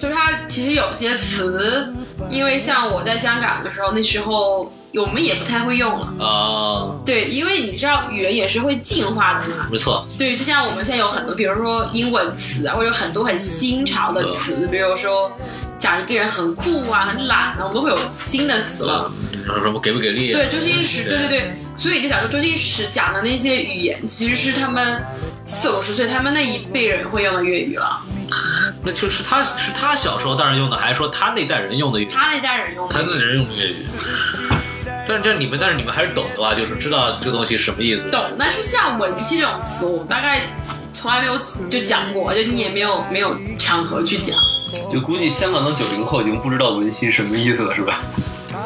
[0.00, 1.94] 就是它其实有些词，
[2.28, 6.12] 因为像我在香港的时候，那时候我们也不太会用了。
[6.18, 9.68] 哦，对，因为你知道语言也是会进化的嘛。
[9.70, 15.30] 没错，对，就像我们现在有很多，比如说英文词啊，或者很多很新潮的词，比如说
[15.78, 19.12] 讲一个人很酷啊、很懒啊，我们都会有新的词了。
[19.64, 20.36] 什么给不给力、啊？
[20.36, 25.00] 对，周星驰，对对对，所以就想说，周星驰讲的那些语言，其实是他们
[25.46, 28.00] 四五十岁他们那一辈人会用的粤语了，
[28.82, 32.08] 那就是他是他小时候当然用的，还是说他那代人用的粤语？
[32.10, 32.94] 他那代人用的。
[32.94, 33.86] 他那代人用的粤语。
[35.06, 36.54] 但是这你们，但是你们还是懂的吧？
[36.54, 38.08] 就是知道这个东西什么意思。
[38.10, 40.40] 懂，但是像文戏这种词，我大概
[40.92, 44.34] 从来没有就讲过，就你也没有没有场合去讲，
[44.90, 48.00] 就估计香港的九零后已经不知道文戏什么意思了，是吧？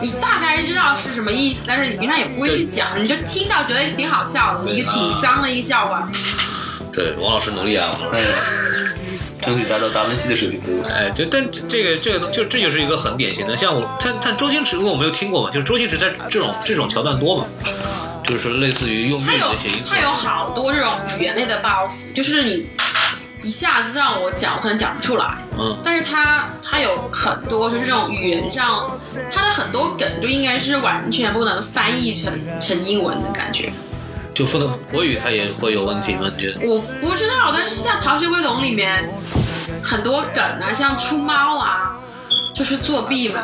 [0.01, 6.09] 你大概知道是什么意思，但是你平常也不会去讲，你就听到觉得挺好笑的，一个挺脏的一个笑话。
[6.99, 8.97] 对，王老师努力啊，王老哎师。
[9.41, 10.61] 争取达到达文西的水平？
[10.83, 17.47] 哎，这但这这个这个就这就是一个很典型的，像我他他周星驰，因为我没有听过嘛，就是周星驰在这种这种桥段多嘛，
[18.25, 22.69] 就是说类似于用语的谐音他有好多这种语言类的包袱，就是你
[23.45, 25.39] 一下子让我讲，我可能讲不出来。
[25.57, 29.01] 嗯，但是他他有很多就是这种语言上，
[29.33, 33.73] 他的很多梗就应该是完全不能翻译成成英文的感觉。
[34.35, 36.31] 就不能国语它也会有问题吗？
[36.37, 36.69] 你觉得？
[36.69, 39.09] 我不知道，但是像《逃学威龙》里面
[39.83, 41.97] 很多梗啊，像出猫啊，
[42.55, 43.41] 就是作弊嘛。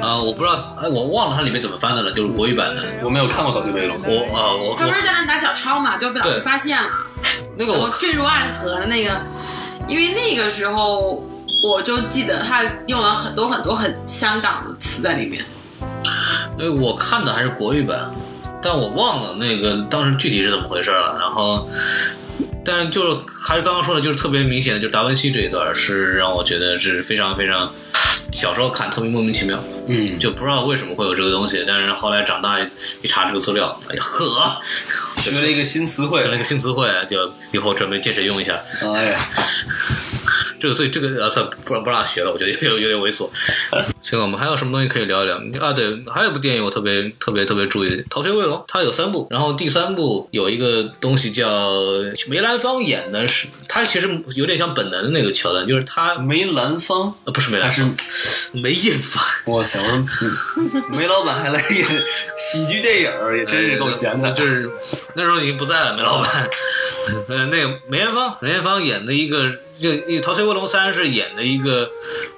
[0.00, 2.82] 啊、我不知道，哎，我忘了它里面怎么翻的了，就是国语版的。
[3.02, 6.88] 我没有看过《逃学威龙》，我啊、我他不是在那打小抄嘛，就被老师发现了。
[7.58, 9.20] 那个我坠入爱河的那个，
[9.86, 11.22] 因为那个时候
[11.62, 15.44] 我就记得他用了很多很多很香港的词在里面。
[16.58, 18.10] 因为我看的还是国语版，
[18.62, 21.16] 但我忘了那个当时具体是怎么回事了。
[21.18, 21.68] 然后，
[22.64, 27.72] 但是就是还是刚刚说的，就是特别明显的，就是达文西这一段是让我觉得是非常非常
[28.32, 31.64] 小时候看特别莫名其妙，嗯，就不知道为什么会有这个东西。
[31.66, 34.60] 但是后来长大一查这个资料，哎呀呵，
[35.22, 38.58] 学了一个新词汇学了一个新词汇，就以后准备借谁用一下。
[38.94, 39.18] 哎呀，
[40.60, 43.28] 这个所以这个呃算不让不让学了，我觉得有有点猥琐。
[44.02, 45.72] 行，我们还有什么东西可以聊一聊啊？
[45.72, 51.72] 对，还有部电影我特别特别特别注意的，《逃学威龙》，它有三部，然后第三部有一个东西叫
[52.28, 59.22] 梅兰芳演的是，他其实有点像本能的那个桥段，就是他梅兰芳，呃不是梅兰芳是，梅艳芳。
[59.46, 59.78] 哇塞，
[60.90, 61.86] 梅老板还来演
[62.36, 64.32] 喜剧电影儿，也真是够闲的。
[64.32, 64.70] 就是
[65.14, 66.48] 那时候已经不在了，梅老板。
[67.28, 69.90] 呃，那个梅艳芳，梅艳芳演的一个，就
[70.22, 71.90] 《逃学威龙三》是演的一个，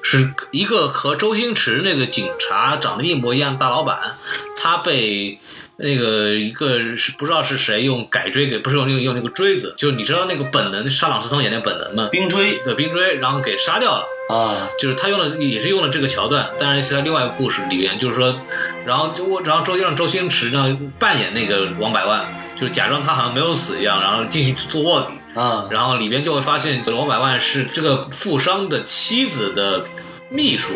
[0.02, 4.16] 是一个和周星驰那个警察长得一模一样的大老板，
[4.57, 5.38] 他被。
[5.78, 12.09] 那个一个是不知道是谁用改锥给，不是用用用那个锥子，就是你知道那个本能，沙朗斯通演那个本能吗？
[12.12, 14.07] 冰锥对冰锥，然后给杀掉了。
[14.28, 18.38] 啊，就是他用了也是用了这个桥段，当然是在另外一个故事里边，就是说，
[18.87, 29.83] 然后就我然后周让周星驰呢扮演那个王百万，就假装他好像没有死一样，然后进去做卧底，啊，然后里边就会发现这个王百万是这个富商的妻子的
[30.31, 30.70] 秘书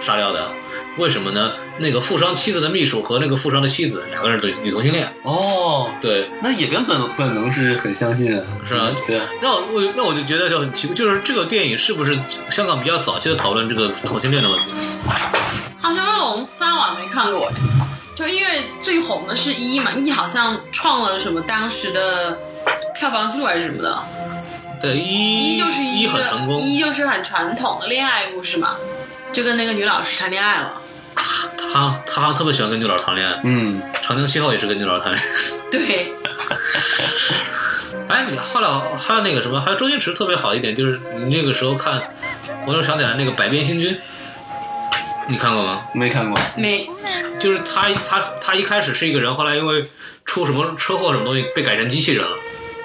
[0.00, 0.50] 杀掉的。
[0.98, 1.52] 为什么呢？
[1.78, 12.18] 那个富商妻子的秘书和那个富商的妻子两个人对女同性恋，哦，对，那也跟本本能是很相信啊，是啊对啊，让我我那我就觉得就很奇怪，就是这个电影是不是
[12.50, 14.66] 香港比较早期的讨论这个同性恋的问题？
[15.82, 17.50] 《逃学威龙三》我没看过，
[18.14, 18.48] 就因为
[18.78, 22.38] 最红的是一嘛，一好像创了什么当时的
[22.94, 24.02] 票房记录还是什么的，
[24.80, 28.76] 对，一一就是一很成功，一就是很传统的恋爱故事嘛，
[29.32, 30.80] 就跟那个女老师谈恋爱了，
[31.72, 35.30] 他他特别喜欢跟女老师谈恋爱，嗯，《长江七号》也是跟女老师谈恋爱。
[35.72, 36.12] 对，
[38.08, 42.12] 哎，你后来还有那个什么，还有周星驰特别好一点，就是你那个时候看，
[42.66, 43.94] 我就想起来那个《百变星君》，
[45.32, 45.80] 你看过吗？
[45.94, 46.86] 没看过，没
[47.40, 49.82] 就是他他他一开始是一个人，后来因为
[50.26, 52.36] 出什么车祸什么东西被改成机器人了，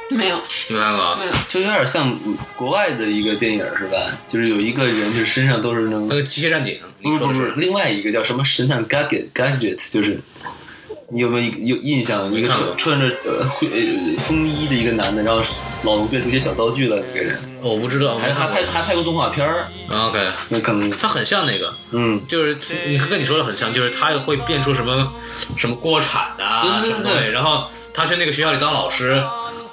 [0.09, 0.37] 没有
[0.69, 1.17] 你没看过啊？
[1.19, 2.17] 没有，就有点像
[2.55, 3.97] 国外的一个电影是吧？
[4.29, 7.59] 就是有一个人，就是身上都是那种那，个机械战警，不是不是，你说的是？
[7.59, 10.17] 另外一个叫什么神探 gadget gadget，就是
[11.09, 12.31] 你有没有有印象？
[12.33, 15.41] 一个穿穿着呃灰呃风衣的一个男的，然后
[15.83, 25.13] 老能变出一些小道具的，那个人，我不知道，还还拍还拍过动画片儿，啊 OK，那可能他很像那个，嗯，就是你跟你说的很像，就是他会变出什么
[25.55, 29.23] 什么锅铲啊，对然后他去那个学校里当老师，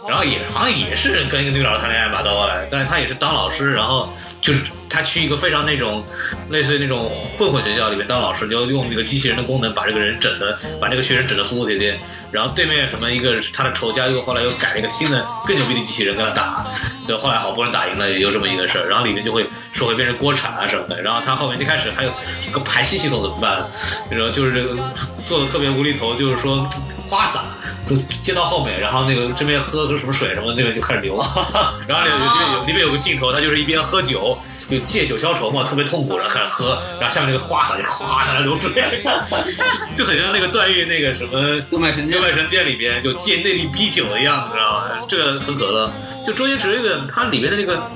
[0.08, 4.08] 然后也好像也是跟一个女老师谈恋爱吧，到后来，但是他也是当老师，然后
[4.40, 6.04] 就是他去一个非常那种
[6.50, 11.98] 类似于那种混混学校里面当老师，就用这个机器人的功能把这个人整的，把这个学生整的服服帖帖。
[12.30, 16.66] 然后对面什么一个他的仇家又后来又改了一个新的更牛逼的机器人跟他打，
[17.06, 18.88] 对，后来好不容易打赢了，也有这么一个事儿。
[18.88, 21.00] 然后里面就会说会变成锅铲啊什么的。
[21.00, 22.12] 然后他后面一开始还有
[22.50, 23.64] 个排气系统怎么办？
[24.10, 24.76] 然后就是这个
[25.24, 26.68] 做的特别无厘头，就是说
[27.08, 27.44] 花洒。
[27.86, 31.22] 就接到后面，然后那个这边喝个什么水什么，那个就开始流，
[31.86, 38.72] 然后里面有里面有个镜头，他就是一边喝酒，就借酒消愁嘛，特别痛苦，然后开始喝，然后下面那个花洒就哗下来流水，
[39.94, 44.84] 就很像那个段誉那个什么六脉神经六脉神剑里边就借内力逼酒一样，你知道吗？
[45.06, 45.92] 这个很可乐。
[46.26, 47.90] 就周星驰这个，他里面的那个，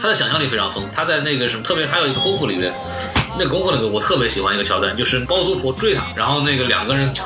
[0.00, 0.88] 他的想象力非常丰富。
[0.94, 2.72] 他在那个什么，特别还有一个功夫里面，
[3.36, 7.24] 那个功夫那个我特别喜欢一个桥段，就是包租婆追他，然后那个两个人就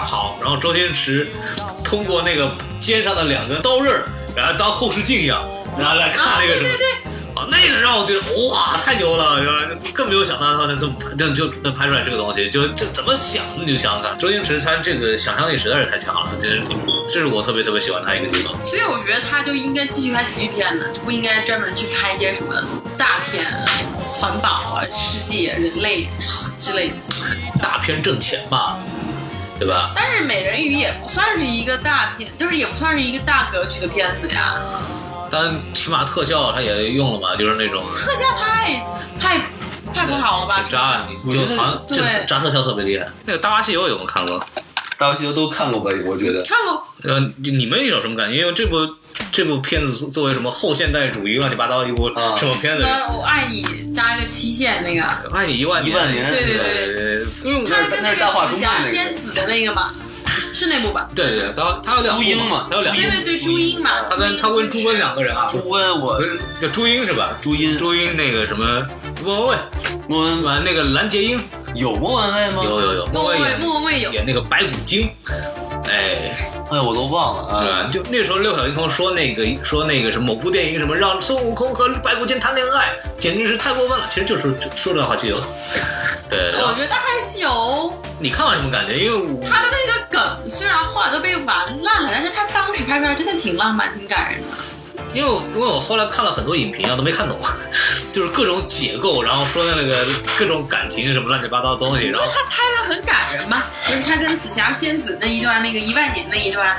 [0.00, 1.28] 咔跑，然后周星驰
[1.84, 5.46] 通过那个肩上的两个刀刃儿，然后当后视镜一样，
[5.78, 6.68] 然后来看那个什么。
[7.36, 9.52] 啊，那个让我觉得哇，太牛了，是吧？
[9.94, 16.60] 更没有想到他能这么拍，能就能拍出来这个东西，就这怎么想你就想想看，周星驰他这个想象力实在是太强了，这是
[17.06, 18.60] 这是我特别特别喜欢他一个地方。
[18.60, 22.52] 所以我觉得他就应该继续拍喜剧片呢，就不应该专门去拍一些什么
[22.98, 23.46] 大片、
[24.12, 26.08] 环保啊、世界、人类
[26.58, 26.94] 之类的。
[27.62, 28.76] 大片挣钱嘛，
[29.60, 29.92] 对吧？
[29.94, 34.54] 但是《美人鱼》也不算是一个大片，就是也不算是一个大格局的片子呀。
[35.30, 38.82] 但起码特效它也用了吧，就是那种特效太
[39.18, 39.38] 太
[39.92, 40.62] 太不好了吧？
[40.62, 43.06] 就好像就是渣特效特别厉害。
[43.26, 44.42] 那个《大话西游》有没有看过？
[45.00, 45.90] 大话西游都看过吧？
[46.04, 48.36] 我觉得看过，呃，你们有什么感觉？
[48.36, 48.76] 因为这部
[49.32, 52.82] 这部片子作为什么后现代主义乱七八糟一部啊什么片子？
[52.84, 55.02] 呃，我爱你加一个期限那个，
[55.34, 59.94] 爱你一万一万年对对对对，因为他跟那个紫霞仙子的那个嘛，
[60.52, 61.08] 是那部吧？
[61.14, 66.20] 对对，他他有两部朱茵嘛他有两部对，对对，朱茵嘛，他跟他跟朱温两个人啊，朱温，我
[66.60, 67.38] 叫朱茵是吧？
[67.40, 68.86] 朱茵，朱茵那个什么
[69.22, 69.56] 莫文蔚，
[70.08, 71.40] 莫文完那个蓝洁瑛，
[71.74, 72.62] 有莫文蔚吗？
[72.64, 75.10] 有有有，莫文蔚，莫文蔚有，演那个白骨精，
[75.88, 76.32] 哎，
[76.70, 77.90] 哎呀，我都忘了啊。
[77.92, 84.06] 就那时候六小龄童说那个说那个什么某部电影什么让孙悟空和白骨精谈恋爱，简直是太过分了。
[84.10, 85.36] 其实就是说这好西游。
[86.28, 87.50] 对，我觉得《大话西游》
[88.18, 88.94] 你看完什么感觉？
[88.96, 94.46] 因为他的那个梗虽然后来都被玩烂了，但是他当时拍出来真的挺浪漫、挺感人的。
[95.12, 97.36] 因为我因为我后来看了很多影评啊，都没看懂，
[98.12, 100.06] 就是各种解构，然后说的那个
[100.38, 106.76] 各种感情什么乱七八糟的东西，然后他拍的很感人嘛，就是他跟紫霞仙子那一段，那个一万年那一段，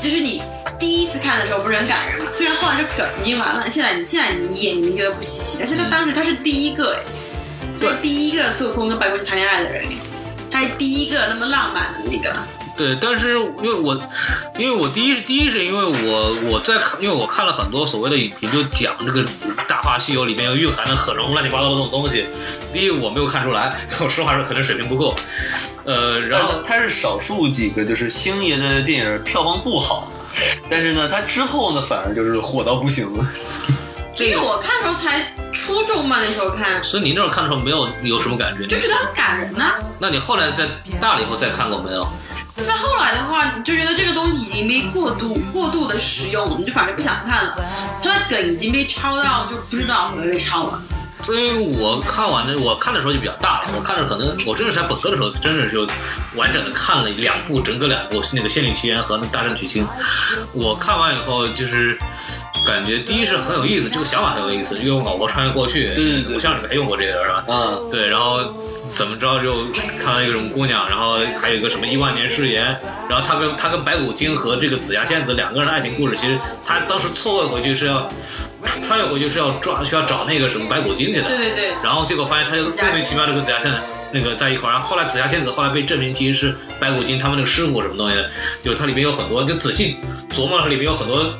[0.00, 0.42] 就是你
[0.78, 2.30] 第一次看的时候不是很感人嘛？
[2.32, 7.00] 虽然后来这梗已经完了，现在你现在你演你觉得不稀奇，但是他当时他是第一个哎，
[7.80, 9.96] 对第一个孙悟空跟白骨精谈恋爱的人哎，
[10.50, 12.34] 他是第一个那么浪漫的那个，
[12.78, 14.00] 对，但是因为我，
[14.56, 19.24] 因为我第一第一是因为我我在看，因为我看了很多所谓的影评，就讲这个
[19.66, 22.26] 《大话西游》里面有蕴含的很多乱七八糟的这种东西。
[22.72, 25.12] 第一，我没有看出来， 我实话说，可能水平不够。
[25.84, 30.12] 呃，然后他是少数几个就是星爷的电影票房不好，
[30.70, 33.26] 但是呢，他之后呢反而就是火到不行了。
[34.20, 38.66] 因为我看的时候才初中嘛，那时候看所以你那时候看的时候没有有什么感觉？
[38.66, 40.68] 就觉得很感人呐、那你后来在
[41.00, 42.06] 大了以后再看过没有？
[42.64, 47.56] 再后来的话，你就觉得这个东西已经被过度过度的使用了，你就反而不想看了。
[48.02, 50.82] 它的梗已经被抄到，就不知道会不会被抄了。
[51.28, 53.70] 因为我看完的，我看的时候就比较大了。
[53.76, 55.86] 我看的可能我真的是在本科的时候，真的是就
[56.36, 59.84] 完整的看了两部，整个两部那个《仙履奇缘》和那《大圣娶亲》。
[60.52, 61.98] 我看完以后就是
[62.64, 67.44] 感觉，第一是很有意思，这个想法很有意思，因为我老婆穿越过去，对对对我像里面还用过这个是吧？
[67.48, 68.40] 嗯，对，然后
[68.96, 69.66] 怎么着就
[69.98, 72.78] 看到一个什么姑娘，然后还有一个什么一万年誓言，
[73.08, 78.08] 然后她跟她跟白骨精和这个紫霞仙子两个人的爱情故事，其实她当时错位回去是要
[78.82, 83.78] 穿越回去是要抓需要找那个什么白骨精对对对，然后结果发现他就莫名其妙的跟紫霞仙子
[84.12, 88.30] 那个在一块儿，然后后来紫霞仙子后来被证明其实是白骨精他们那个师傅什么东西的，
[88.62, 89.96] 就是它里面有很多，就仔细
[90.30, 91.32] 琢磨它，里面有很多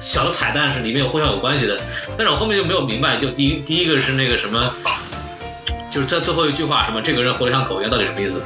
[0.00, 1.78] 小的彩蛋是里面有互相有关系的，
[2.16, 4.72] 但是我后面就没有明白，就第一第一个是那个什么，
[5.90, 8.40] 就是在最后一句话什么这个人活得像狗一样，到底什么意思？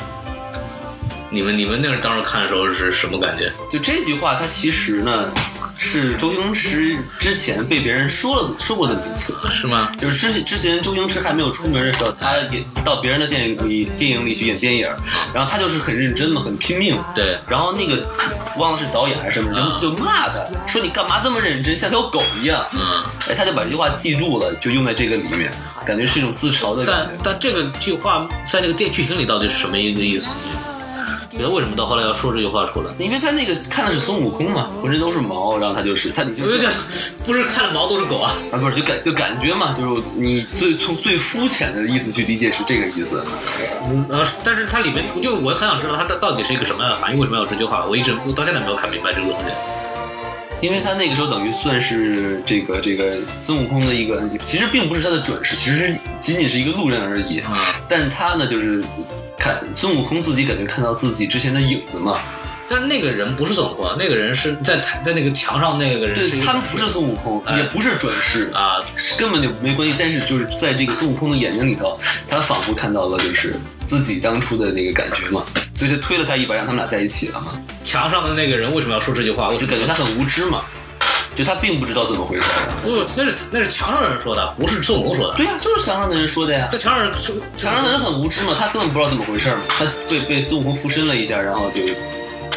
[1.31, 3.53] 你们你们那个当时看的时候是什么感觉？
[3.71, 5.31] 就这句话，它其实呢
[5.79, 9.35] 是周星驰之前被别人说了说过那么一次。
[9.49, 9.93] 是吗？
[9.99, 14.89] 就是之前之前周星驰还没有出名的时候，他演到别人的电影里电影里去演电影，
[15.33, 16.99] 然后他就是很认真嘛，很拼命。
[17.15, 18.05] 对，然后那个
[18.59, 22.67] 忘了是导演还是什么人，就就骂他说你干嘛这么认真，像条狗一样。
[22.73, 22.81] 嗯。
[23.29, 25.51] 哎，他就把这句话记住了，就用在这个里面，
[25.87, 27.23] 感觉是一种自嘲的感但觉。
[27.25, 30.29] 但这个句话在那个电剧情里到底是什么一个意思？
[31.31, 32.91] 觉得为什么到后来要说这句话出来？
[32.99, 38.37] 因为他那个看的是孙悟空嘛，浑身都是毛，然后他就是他，你就是不是，不是看毛都是狗啊！
[38.51, 43.23] 啊，不是就感就感觉嘛，就是你最从最肤浅的意思去理解是这个意思。
[43.91, 47.85] 嗯呃，但是它里面，就我很想知道它到底是一个什么样的含义，为什么要有这句话？
[47.87, 49.45] 我一直我到现在没有看明白这个东西。
[50.61, 57.39] 因为他那个时候等于算是这个这个孙悟空的一个，其实并不是他的准师，其实仅仅是一个路人而已。
[57.39, 58.83] 啊、但他呢，就是
[59.39, 62.19] 看孙悟空自己感觉看到自己之前的影子嘛。
[62.71, 69.95] 但那个人不是孙悟空，那个人是在台在那个墙上那个人对他不是孙悟空，哎也不是转世，啊，是根本就没关系。
[69.99, 71.99] 但是就是在这个孙悟空的眼睛里头，
[72.29, 73.55] 他仿佛看到了就是
[73.87, 77.59] 自己当初的那个感觉嘛，所以就推了他一把，让他们俩在一起了嘛。
[77.83, 79.49] 墙上的那个人为什么要说这句话？
[79.49, 80.63] 我就感觉他很无知嘛，
[81.39, 82.67] 就他并不知道怎么回事儿。
[82.83, 85.37] 不，那是那是墙上的人说的，不是孙悟空说的。
[85.37, 86.69] 对呀、就是墙上的人说的呀。
[86.73, 87.13] 那墙上人
[87.57, 91.81] 墙上的人很无知嘛，他根本不知道怎么回事儿嘛，他被被孙悟空附身了一下，然后就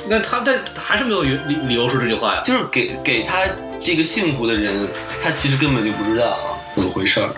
[0.07, 2.41] 那他但还是没有理理由说这句话呀。
[2.43, 3.41] 就是给给他
[3.79, 4.87] 这个幸福的人，
[5.23, 7.29] 他其实根本就不知道怎么回事儿。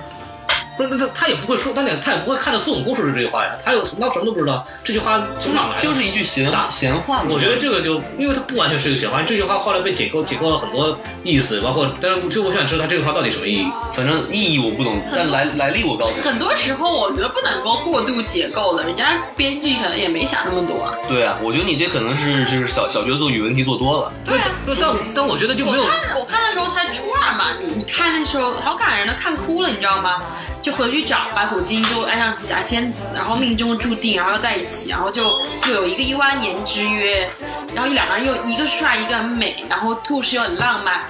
[0.77, 3.51] 不是，那他他也不会说，他也他也不会看着孙悟空说的这句话呀。
[3.63, 5.81] 他有他什么都不知道，这句话从哪来的？
[5.81, 7.23] 就是一句闲打闲话。
[7.29, 13.67] 我觉得这个就，因为他不完全是一个闲话，这句话后来被解构解构了很多意思，包括，但是就我想知道他这句话到底什么意义。
[13.93, 16.21] 反正意义我不懂，但来来历我告诉你。
[16.21, 20.91] 很多时候我觉得不能够过度解构的，人家编剧可能也没想那么多。
[21.07, 24.11] 对啊，我觉得你这可能是就是小小学做语文题做多了。
[24.25, 30.21] 对啊，但但我觉得就没有我看我看的时候才初二嘛，你你看那时候好感人的，看哭了，你知道吗？
[30.63, 37.29] 就回去找白骨精，就爱上紫霞仙子，然后命中注定，然后在一起，然后就又有一个一万年之约，
[37.75, 41.01] 然后两个人又一个帅一个美，然后故事又很浪漫，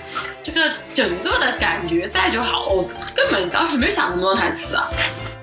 [0.41, 4.89] 这个整个的感觉在就好了，我根本当时没想那么多台词啊。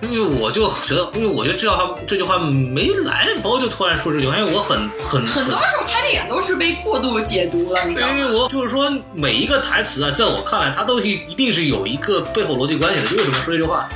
[0.02, 8.14] 因为我就觉得，因为我觉得这句话这句话没来，包就突然说这句话，因为我很很很多时候拍电影都是被过度解读了，你知道吗？
[8.16, 13.08] 因为我就是说每一个台词啊，在我看来，它都一一定是有一个背后逻辑关系的。
[13.08, 13.88] 就为什么说这句话，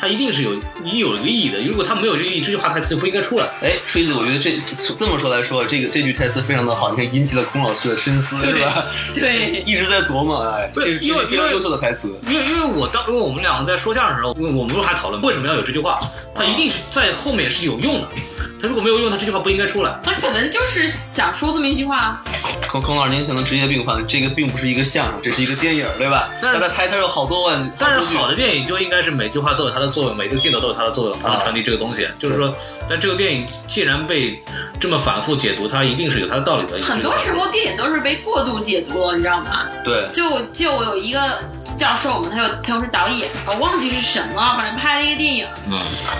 [0.00, 1.62] 它一定是有你有一个意义的。
[1.62, 3.46] 如果它没有这个意义，这句话台词就不应该出来。
[3.62, 4.52] 哎，锤子，我觉得这
[4.98, 8.86] 这么说来说，这个这句台词非常的好，你看引起了孔老师的深思，是吧？
[9.12, 12.08] 对， 一直在琢磨，哎，这是一个非常优秀的台词。
[12.26, 16.00] 因为因为我当因为我们两个在说相声的时候，我们不是还讨论为什么要有这句话，
[16.34, 18.08] 它一定是在后面是有用的。
[18.60, 19.98] 他如果没有用，他这句话不应该出来。
[20.02, 22.22] 他可能就是想说这么一句话。
[22.70, 26.28] 孔孔老师，您可能职业病犯了，这个并不是一个相声，这是一个电影，对吧？
[26.40, 27.72] 但是它台词有好多万。
[27.78, 32.06] 但是好的电影就应该是每句话都有它的作用，每个镜头都有它的作用，它能传递这个东西。
[32.18, 32.54] 就是说，
[32.88, 34.42] 但这个电影既然被
[34.78, 36.80] 这么反复解读，它一定是有它的道理的。
[36.82, 39.66] 很多时候电影都是被过度解读了，你知道吗？
[39.84, 40.06] 对。
[40.12, 41.20] 就就我有一个
[41.76, 45.46] 教授嘛，他有他又是导演，我忘记是什么，反正拍了一个电影。
[45.68, 45.78] 嗯。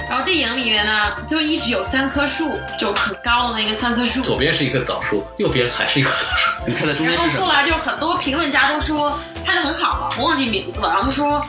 [0.08, 2.94] 然后电影里面呢，就一直有三棵树，就。
[3.00, 6.50] 很高的那个三棵树，左边是一棵枣树，右边还是一棵枣树。
[6.66, 7.46] 你猜猜中间是什么？
[7.46, 10.90] 后来就很多评论家都说拍的很好了，我忘记名字了。
[10.90, 11.42] 然后说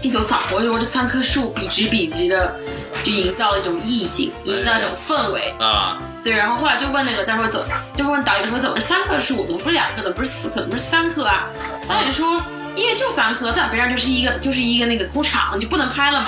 [0.00, 2.56] 镜头扫过，就说这三棵树笔直笔直的，
[3.02, 5.98] 就营造了一种意境，营造一种氛围啊。
[6.24, 7.62] 对，然后后来就问那个教授走，
[7.94, 9.44] 就问导演说怎么是三棵树？
[9.44, 10.00] 怎么不是两棵？
[10.00, 10.62] 怎么不是四棵？
[10.62, 11.46] 怎么是三棵啊？
[11.86, 12.42] 导演说
[12.76, 16.26] 因为就三棵，在边上就是一个就是一个那个工厂，你就不能拍了嘛。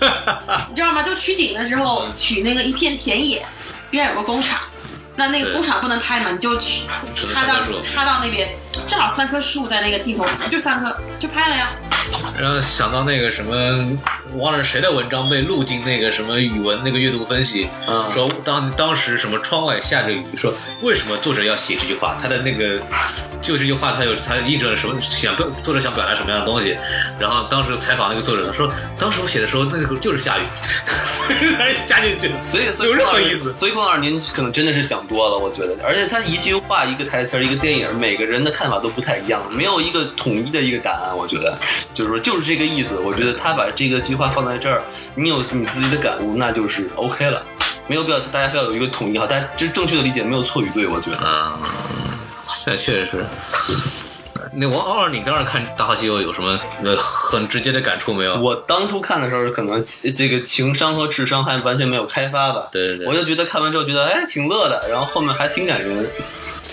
[0.68, 1.02] 你知道吗？
[1.02, 3.44] 就取景的时候取那个一片田野。
[3.90, 4.60] 边上有个工厂，
[5.16, 6.82] 那那个工厂不能拍嘛，你就去
[7.34, 7.54] 他到
[7.94, 8.54] 他到那边，
[8.86, 11.70] 正好三棵树在那个镜头就三棵就拍了呀。
[12.38, 13.98] 然后想到那个什么，
[14.36, 17.68] 忘了谁的文章被录进那个什么语文那个阅读分析，
[18.12, 20.52] 说当当时什么窗外下着雨，说
[20.82, 22.16] 为什么作者要写这句话？
[22.20, 22.78] 他的那个
[23.40, 24.94] 就这句话，他有他印证了什么？
[25.00, 26.76] 想表作者想表达什么样的东西？
[27.18, 30.42] 然后当时采访那个作者，他说当时我写的时候，那个就是下雨，
[31.86, 33.54] 加进去，所以所以有任何意思。
[33.54, 35.74] 所以龚老师您可能真的是想多了，我觉得。
[35.82, 41.56] 而且他一句话一个台词一个电影，每个人的看法都不太一样，没有一个统一的一个答案，我觉得。
[41.94, 42.98] 就是说，就是这个意思。
[42.98, 44.82] 我觉得他把这个句话放在这儿，
[45.14, 47.42] 你有你自己的感悟，那就是 OK 了，
[47.86, 49.26] 没有必要大家非要有一个统一哈。
[49.26, 51.18] 大家这正确的理解没有错与对，我觉得。
[51.22, 51.58] 嗯，
[52.64, 53.24] 这确实是。
[54.52, 58.34] 那王二，你当时看《大话西游》有什么呃很直接的感触没有？
[58.40, 59.84] 我当初看的时候，可能
[60.16, 62.68] 这个情商和智商还完全没有开发吧。
[62.72, 63.06] 对对对。
[63.06, 66.08] 我就觉得看完之后觉得哎挺乐的，然后后面还挺感人，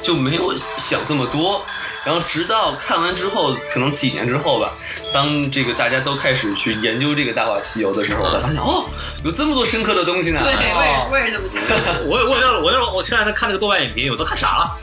[0.06, 1.66] 就没有想这么多。
[2.04, 4.74] 然后直到看完之后，可能几年之后吧，
[5.12, 8.86] 当这个大家都开始去研究这个《大话西游》的时候，才发现哦，
[9.24, 10.40] 有这么多深刻的东西呢。
[10.44, 11.64] 对，我也我也是这么想。
[12.06, 14.78] 我我我我我我现在在看那个豆瓣影评，我都看傻了。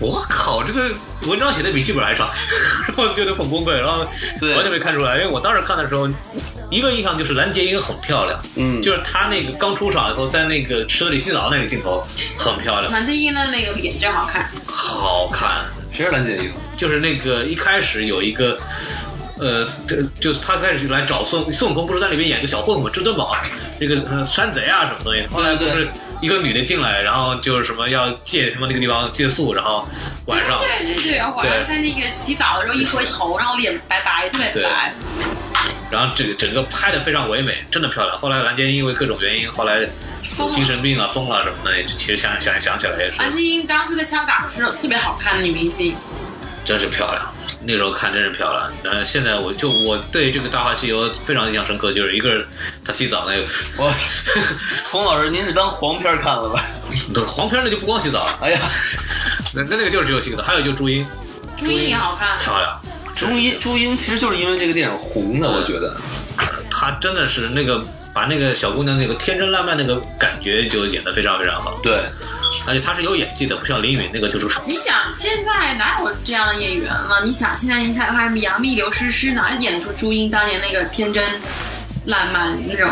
[0.00, 0.90] 我靠，这个
[1.22, 2.30] 文章写的比剧本还长，
[2.86, 4.00] 然后觉得很崩溃，然后
[4.54, 5.16] 完全没看出来。
[5.16, 6.06] 因为我当时看的时候，
[6.70, 12.92] 一个印象就是蓝洁瑛很漂亮，嗯，就是她那个刚出场以后，在那个池子里洗澡那个镜头很漂亮。
[12.92, 15.64] 蓝洁瑛的那个脸真好看，好看。
[15.90, 16.50] 谁是蓝洁瑛？
[16.76, 18.58] 就是那个一开始有一个，
[19.38, 23.34] 呃，就就是他开始来找孙孙悟空，不是在里面演个小混混至尊宝，
[23.80, 25.26] 那个山贼啊什么东西。
[25.32, 25.88] 后来不是
[26.20, 29.86] 一个女的进来，然后就是什么要借什么那个地方借宿，然后
[30.26, 34.94] 晚上对对对，然后晚上在那个洗澡的时候一回头，然后脸白白特别白。
[35.88, 38.18] 然后这个整个拍的非常唯美，真的漂亮。
[38.18, 39.86] 后来蓝洁瑛因为各种原因，后来
[40.18, 43.18] 精神病啊疯了什么的，其实想想想起来也是。
[43.18, 45.94] 蓝洁瑛当初在香港是特别好看的女明星。
[46.64, 47.32] 真是漂亮，
[47.62, 48.72] 那时候看真是漂亮。
[48.84, 52.44] 呃，现在我就我对这个《大话西游》非常印象深刻，就是一个
[52.84, 53.46] 他洗澡那个。
[53.76, 53.92] 我，
[54.90, 56.62] 洪 老师，您是当黄片看了吧？
[57.26, 58.38] 黄片那就不光洗澡了。
[58.42, 58.60] 哎呀，
[59.54, 61.06] 那那那个就是只有洗澡，还有就是朱茵。
[61.56, 62.80] 朱茵也好看，漂亮。
[63.14, 65.96] 朱茵朱茵其实就是因为这个电影红的，我觉得。
[66.70, 67.82] 她真的是那个
[68.16, 71.78] 把那个小姑娘那个天真烂漫那个感觉就演得非常非常好。
[71.82, 72.00] 对。
[72.66, 74.46] 而且她是有演技的，不像林允那个就是。
[74.66, 77.20] 你想现在哪有这样的演员了？
[77.22, 81.22] 你想现在你想看什么杨幂、刘诗诗，哪演得出朱茵当年那个天真、
[82.06, 82.90] 烂漫那种、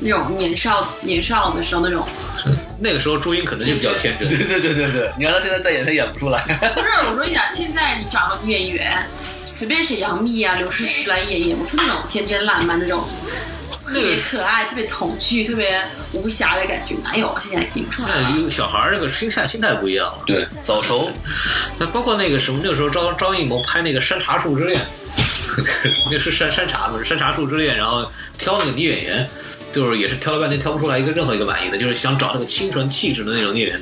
[0.00, 2.04] 那种年少年少的时候那种？
[2.80, 4.28] 那个时候朱茵可能就比较天真。
[4.28, 6.42] 对对对对对，你看她现在再演，她演不出来。
[6.74, 13.06] 不是，我说你想现在你找个女演员，随便谁杨幂啊、刘诗诗来演，演不出那种天真烂漫那种。
[13.84, 17.34] 特别可爱，特别童趣，特别无瑕的感觉，哪有？
[17.40, 18.08] 现在给不出来。
[18.20, 20.22] 那小孩儿那个心态心态不一样了。
[20.26, 21.10] 对，早熟。
[21.78, 24.80] 那包括那个什么，那个时候张张艺谋拍那个 《山茶树之恋》，
[26.10, 29.28] 那是山山茶不是《山茶树之恋》，然后挑那个女演员，
[29.76, 33.78] 就是也是挑了半天挑不出来一个任何一个满意的，就是想找那个清纯气质的那种演员，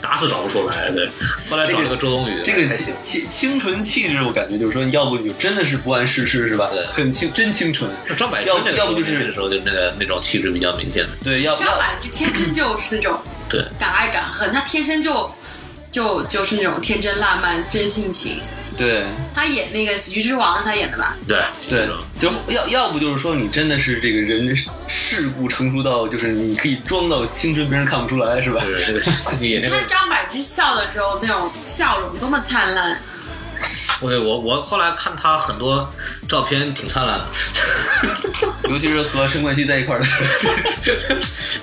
[0.00, 0.90] 打死找不出来。
[0.90, 1.06] 对，
[1.50, 6.70] 后来找了个周冬雨，这个清清清纯气质，我感觉就是说，要不你就真的是不谙世事是吧？
[6.72, 7.90] 对很清真清纯。
[8.16, 13.62] 张柏芝要不就是那个时候就那个那种气质比较明显的，对，要不张柏芝天生就是那种对。
[13.78, 15.30] 敢爱敢恨，她天生就
[15.90, 18.40] 就就是那种天真烂漫、真性情。
[18.76, 19.04] 对。
[19.34, 21.16] 他演那个《喜剧之王》是他演的吧？
[21.26, 21.38] 对。
[21.68, 24.54] 对，就要要不就是说你真的是这个人
[24.86, 28.60] 世故成熟到，就是你可以装到青春，别人看不出来是吧？
[28.60, 32.98] 就是那个演那个你看张柏芝笑的时候那种笑容多么灿烂，
[34.00, 35.88] 对我我后来看他很多
[36.28, 37.26] 照片挺灿烂的。
[38.68, 40.24] 尤其是和陈冠希在一块儿的时候。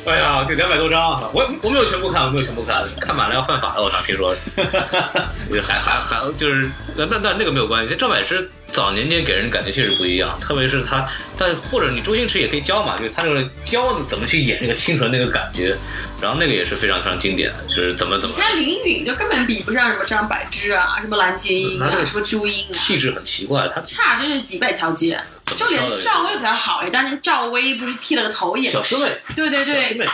[0.12, 4.36] 哎呀，这两百多张，我我没有全部看，我没有全部看，看满了要犯法的，我操听说。
[5.62, 7.90] 还还还就是，但但但那个没有关系。
[7.90, 11.06] 这赵柏芝早年间给人感觉确实不一样，特别是他，
[11.38, 15.76] 但或者你周星驰也可以教嘛，就是他就是教你怎么去演那个清纯那个感觉，
[16.22, 25.20] 然后那个也是非常非常经典的，就是怎么怎么你看林允就根本比不上什么张柏芝啊，什么蓝洁瑛啊，那个什么朱茵啊，气质很奇怪，他差就是几百条街。
[25.58, 29.06] 就连赵薇比较好哎，当年赵薇不是剃了个头也小师妹，
[29.36, 30.08] 对对对，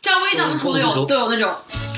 [0.00, 1.52] 赵薇当初都有都有那种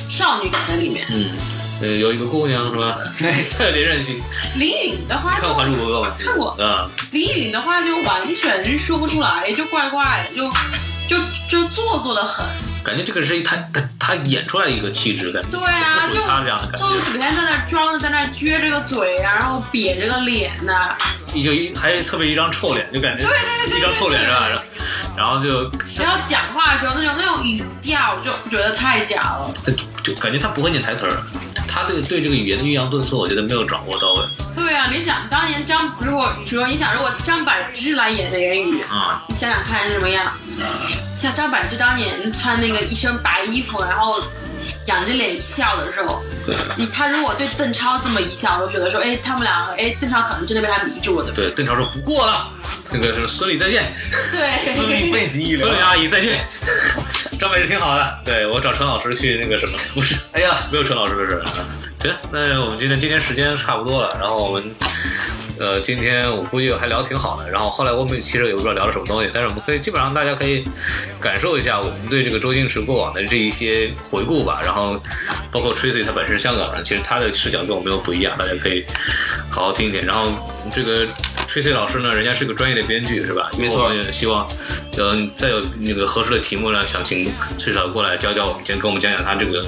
[0.09, 1.07] 少女感在里面。
[1.11, 1.56] 嗯。
[1.83, 2.97] 呃，有一个姑娘是吧？
[3.57, 4.21] 特别任性。
[4.57, 6.15] 林允的话看就《还珠格格》吗？
[6.19, 12.45] 看过啊，林允的话就完全说不出来，就怪怪的，就就就做作的很。
[12.83, 20.97] 感觉这个是他他他演出来一个气质感，对啊，就他这样的感就觉，整天在那装着，在那撅着个嘴啊，然后瘪着个脸呐、
[21.35, 24.63] 就一还特别一张臭脸，就感觉对对对对一张臭脸是吧？
[25.17, 29.53] 然后就然后讲话的时候那种那种语调，我就觉得太假了。
[29.65, 29.73] 就
[30.03, 31.23] 就感觉他不会念台词儿，
[31.67, 39.23] 他对对这个语言的抑扬顿挫，我觉得没有掌握到位对啊，你想当年张，如果说你想，如果张柏芝来演美人鱼，啊。
[39.29, 40.33] 你想想看是什么样？
[41.19, 44.23] 像张柏芝当年穿那个一身白衣服，然后
[44.87, 46.23] 仰着脸一笑的时候，
[46.77, 52.49] 你他如果对邓超这么一笑，我就觉得说，哎，他们两个，哎，邓超可能真的被他迷住了，对不对，邓超说不过了，
[52.93, 53.93] 那个是孙俪再见，
[54.33, 54.73] 对？
[54.75, 55.61] 孙俪背脊一凉。
[55.61, 56.41] 孙俪阿姨再见，
[57.39, 58.19] 张柏芝挺好的。
[58.25, 61.45] 对我找陈老师去那个什么，不是哎呀，没有陈老师的事儿。
[61.99, 64.75] 行，那我们今天今天时间差不多了，然后我们。
[65.59, 70.63] 呃，今天我估计还聊得挺好的，然后后来我们其实也不知道聊了什么东西，但是我们可以基本上大家可以
[71.19, 75.03] 感受一下我们对这个周星驰过往的这一些回顾吧，然后
[75.51, 78.85] 包括 Tracy 他本身香港人，其实他的视角跟我们又不一样，大家可以
[79.51, 80.05] 好好听一听。
[80.05, 80.31] 然后
[80.75, 81.07] 这个
[81.57, 83.51] Tracy 老师呢，人家是个专业的编剧是吧？
[83.57, 84.47] 没错也希望，
[84.99, 89.63] 呃，再有那个合适的题目呢，想请 Tracy 老师过来教教我们，先跟我们讲讲他这个，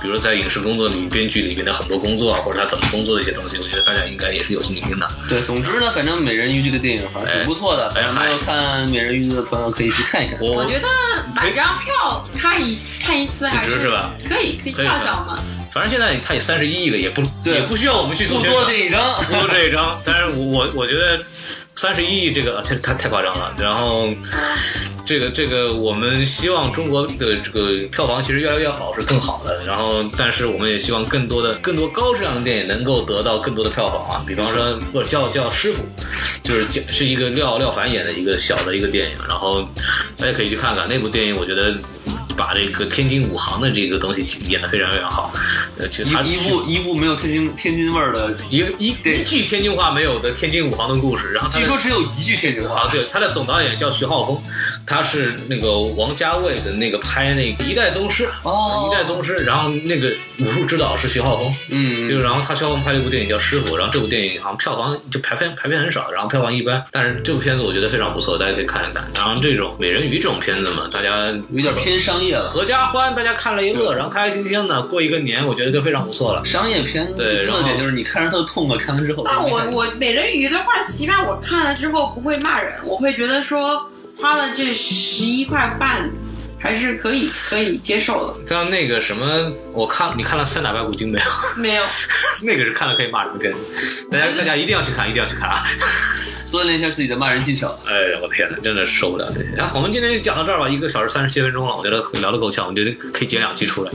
[0.00, 5.10] 比如说在影视工作里编剧里面的很多工作，或者他怎么工作的一些东西，我觉得大家应该也是有兴趣听的。
[5.28, 10.38] 对，总之呢，反正《美人鱼》这个电影还是挺不错的，哎反正没有看《美人鱼》的朋友可以去看一看。
[10.40, 10.86] 我我觉得
[11.34, 15.36] 买张票看一看一次还是吧可以，可以可以笑笑嘛。
[15.72, 21.18] 反正现在他也三十一亿了，也不对也不需要我们去做不多这一张，不多这一张， 但是我我我觉得
[21.74, 23.54] 三十一亿这个这太太夸张了。
[23.58, 24.06] 然后
[25.06, 29.64] 这个这个我们希望中国的这个票房其实越来越好是更好的。
[29.64, 34.22] 然后但是我们也希望更多的更多高质量的电影能够得到更多的票房啊。
[34.26, 35.82] 比方说不叫叫师傅，
[36.44, 39.66] 就是是一个廖廖凡演的一个小的一个电影，然后
[40.18, 41.74] 大家可以去看看那部电影，我觉得。
[42.36, 45.32] 把这个天津武行的这个东西演得非常非常好，
[45.78, 52.88] 呃，其实他一一部一部没有天津天津味儿的，一一一句天津话没有的天津武行的故事，然后据说只有一句天津话啊，。
[52.90, 54.42] 对，他的总导演叫徐浩峰，
[54.86, 69.04] 他是那个王家卫的那个拍那个《一代宗师》哦一代宗师》，然后那个武术指导是徐浩峰，嗯，就然后他徐浩峰拍了一部电影叫《师傅》，然后这部电影好像票房就排片排片很少，然后票房一般，但是这部片子我觉得非常不错，大家可以看一看。
[69.14, 72.42] 然后这种美人鱼这种片子嘛，大家有点偏商业了。
[72.42, 76.44] 合家欢，大家看了一乐，然后开开心心的过一个年，我觉得就非常不错了。
[76.44, 79.24] 商业片对最重要的点就是你看着特痛快，看完之后。
[79.24, 86.10] 那我我美人鱼的话，起码我看了之后不会骂人，我会觉得说花了这十一块半，
[86.58, 88.46] 还是可以可以接受的。
[88.46, 91.24] 像那个什么，我看你看了《三打白骨精》没有？
[91.56, 91.84] 没有，
[92.42, 95.62] 那个是看了可以骂人的片子，大家大家一定要去看，一定要去看啊！
[96.52, 97.76] 锻炼一下自己的骂人技巧。
[97.86, 99.48] 哎呀，我天哪，真的是受不了这些。
[99.56, 103.90] 然后我们今天就讲到这儿吧，一个小时三十七分钟了，我觉得聊得够呛，我觉得可以剪两期出来。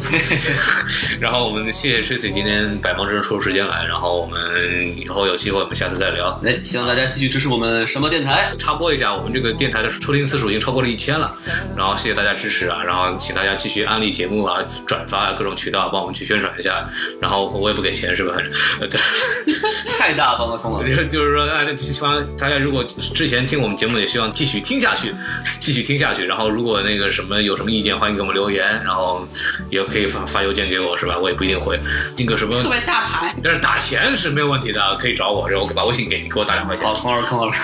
[1.22, 6.42] 然后我们谢谢 Tracy 今天百忙之中抽出时间来，然后我们以后有机会我们下次再聊。
[6.44, 8.52] 哎，希望大家继续支持我们什么电台。
[8.58, 11.34] 插播一下，我们这个电台的收听次数已经超过了一千了，
[11.76, 16.88] 然后谢谢大家支持啊，然后请大家继续安利节目啊、转发啊，各种渠道帮我们去宣传一下，
[17.22, 18.36] 然后我也不给钱是吧？
[18.80, 19.00] 对。
[19.98, 20.96] 太大方了，冯老师。
[20.96, 25.14] 就就是说，哎，希望大大家如果之前听我们节目，也希望继续听下去，
[25.60, 26.24] 继续听下去。
[26.24, 29.28] 然后如果那个什么有什么意见，欢迎给我们留言，然后
[29.70, 31.18] 也可以发发邮件给我，是吧？
[31.18, 31.78] 我也不一定回。
[32.18, 33.36] 那个什么，特别大牌。
[33.44, 36.88] 但是打钱是没有问题的，可以找我，然后我把微信给你，给我打两块钱。
[36.88, 37.58] 好，孔老师，孔老师，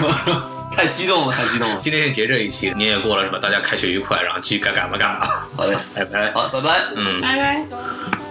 [0.76, 1.80] 太激动了，太激动了。
[1.82, 3.40] 今天先结这一期，年也过了是吧？
[3.40, 5.26] 大家开学愉快，然后继续该干嘛干嘛。
[5.56, 6.30] 好嘞，拜拜。
[6.34, 6.82] 好，拜拜。
[6.98, 7.22] 嗯。
[7.22, 8.23] 拜拜。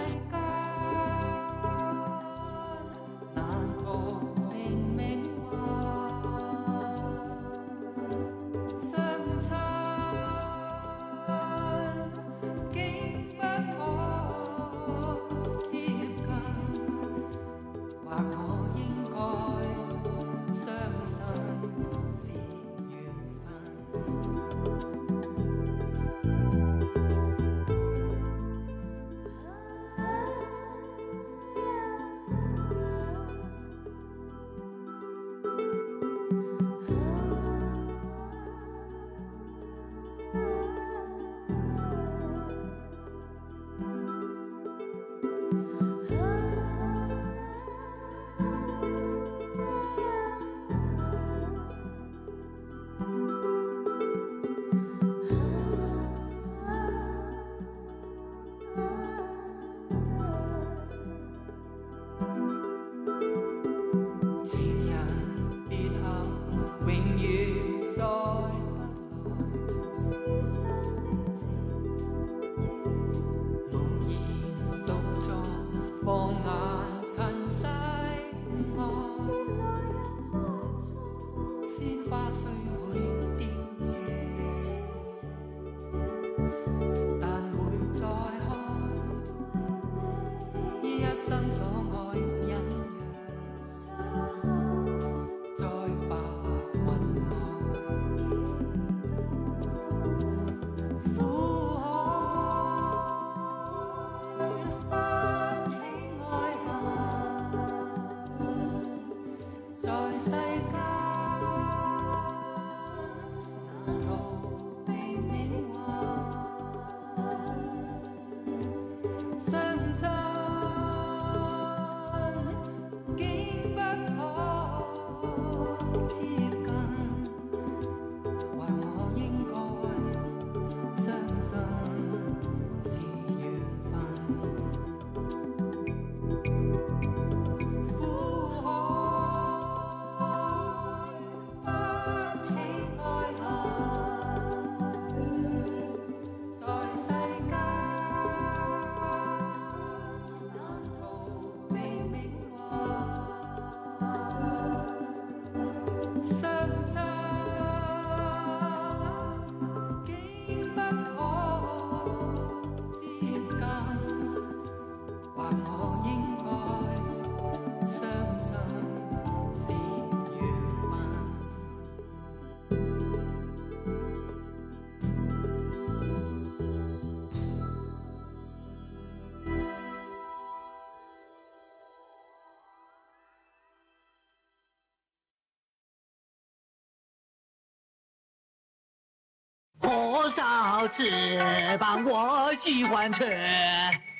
[190.83, 193.23] 少次帮我喜欢吃，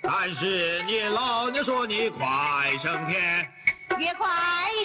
[0.02, 2.26] 但是你老娘说你快
[2.82, 3.46] 升天，
[4.00, 4.30] 越快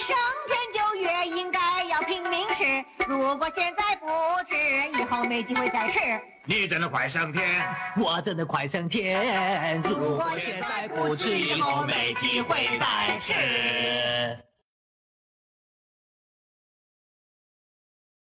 [0.05, 0.17] 升
[0.49, 2.83] 天就越应该要拼命吃。
[3.07, 4.07] 如果现在不
[4.45, 5.99] 吃，以后没机会再吃。
[6.43, 7.65] 你真的快升天，
[7.95, 9.81] 我真的快升天。
[9.81, 14.48] 如果现在不吃，以后没机会再吃。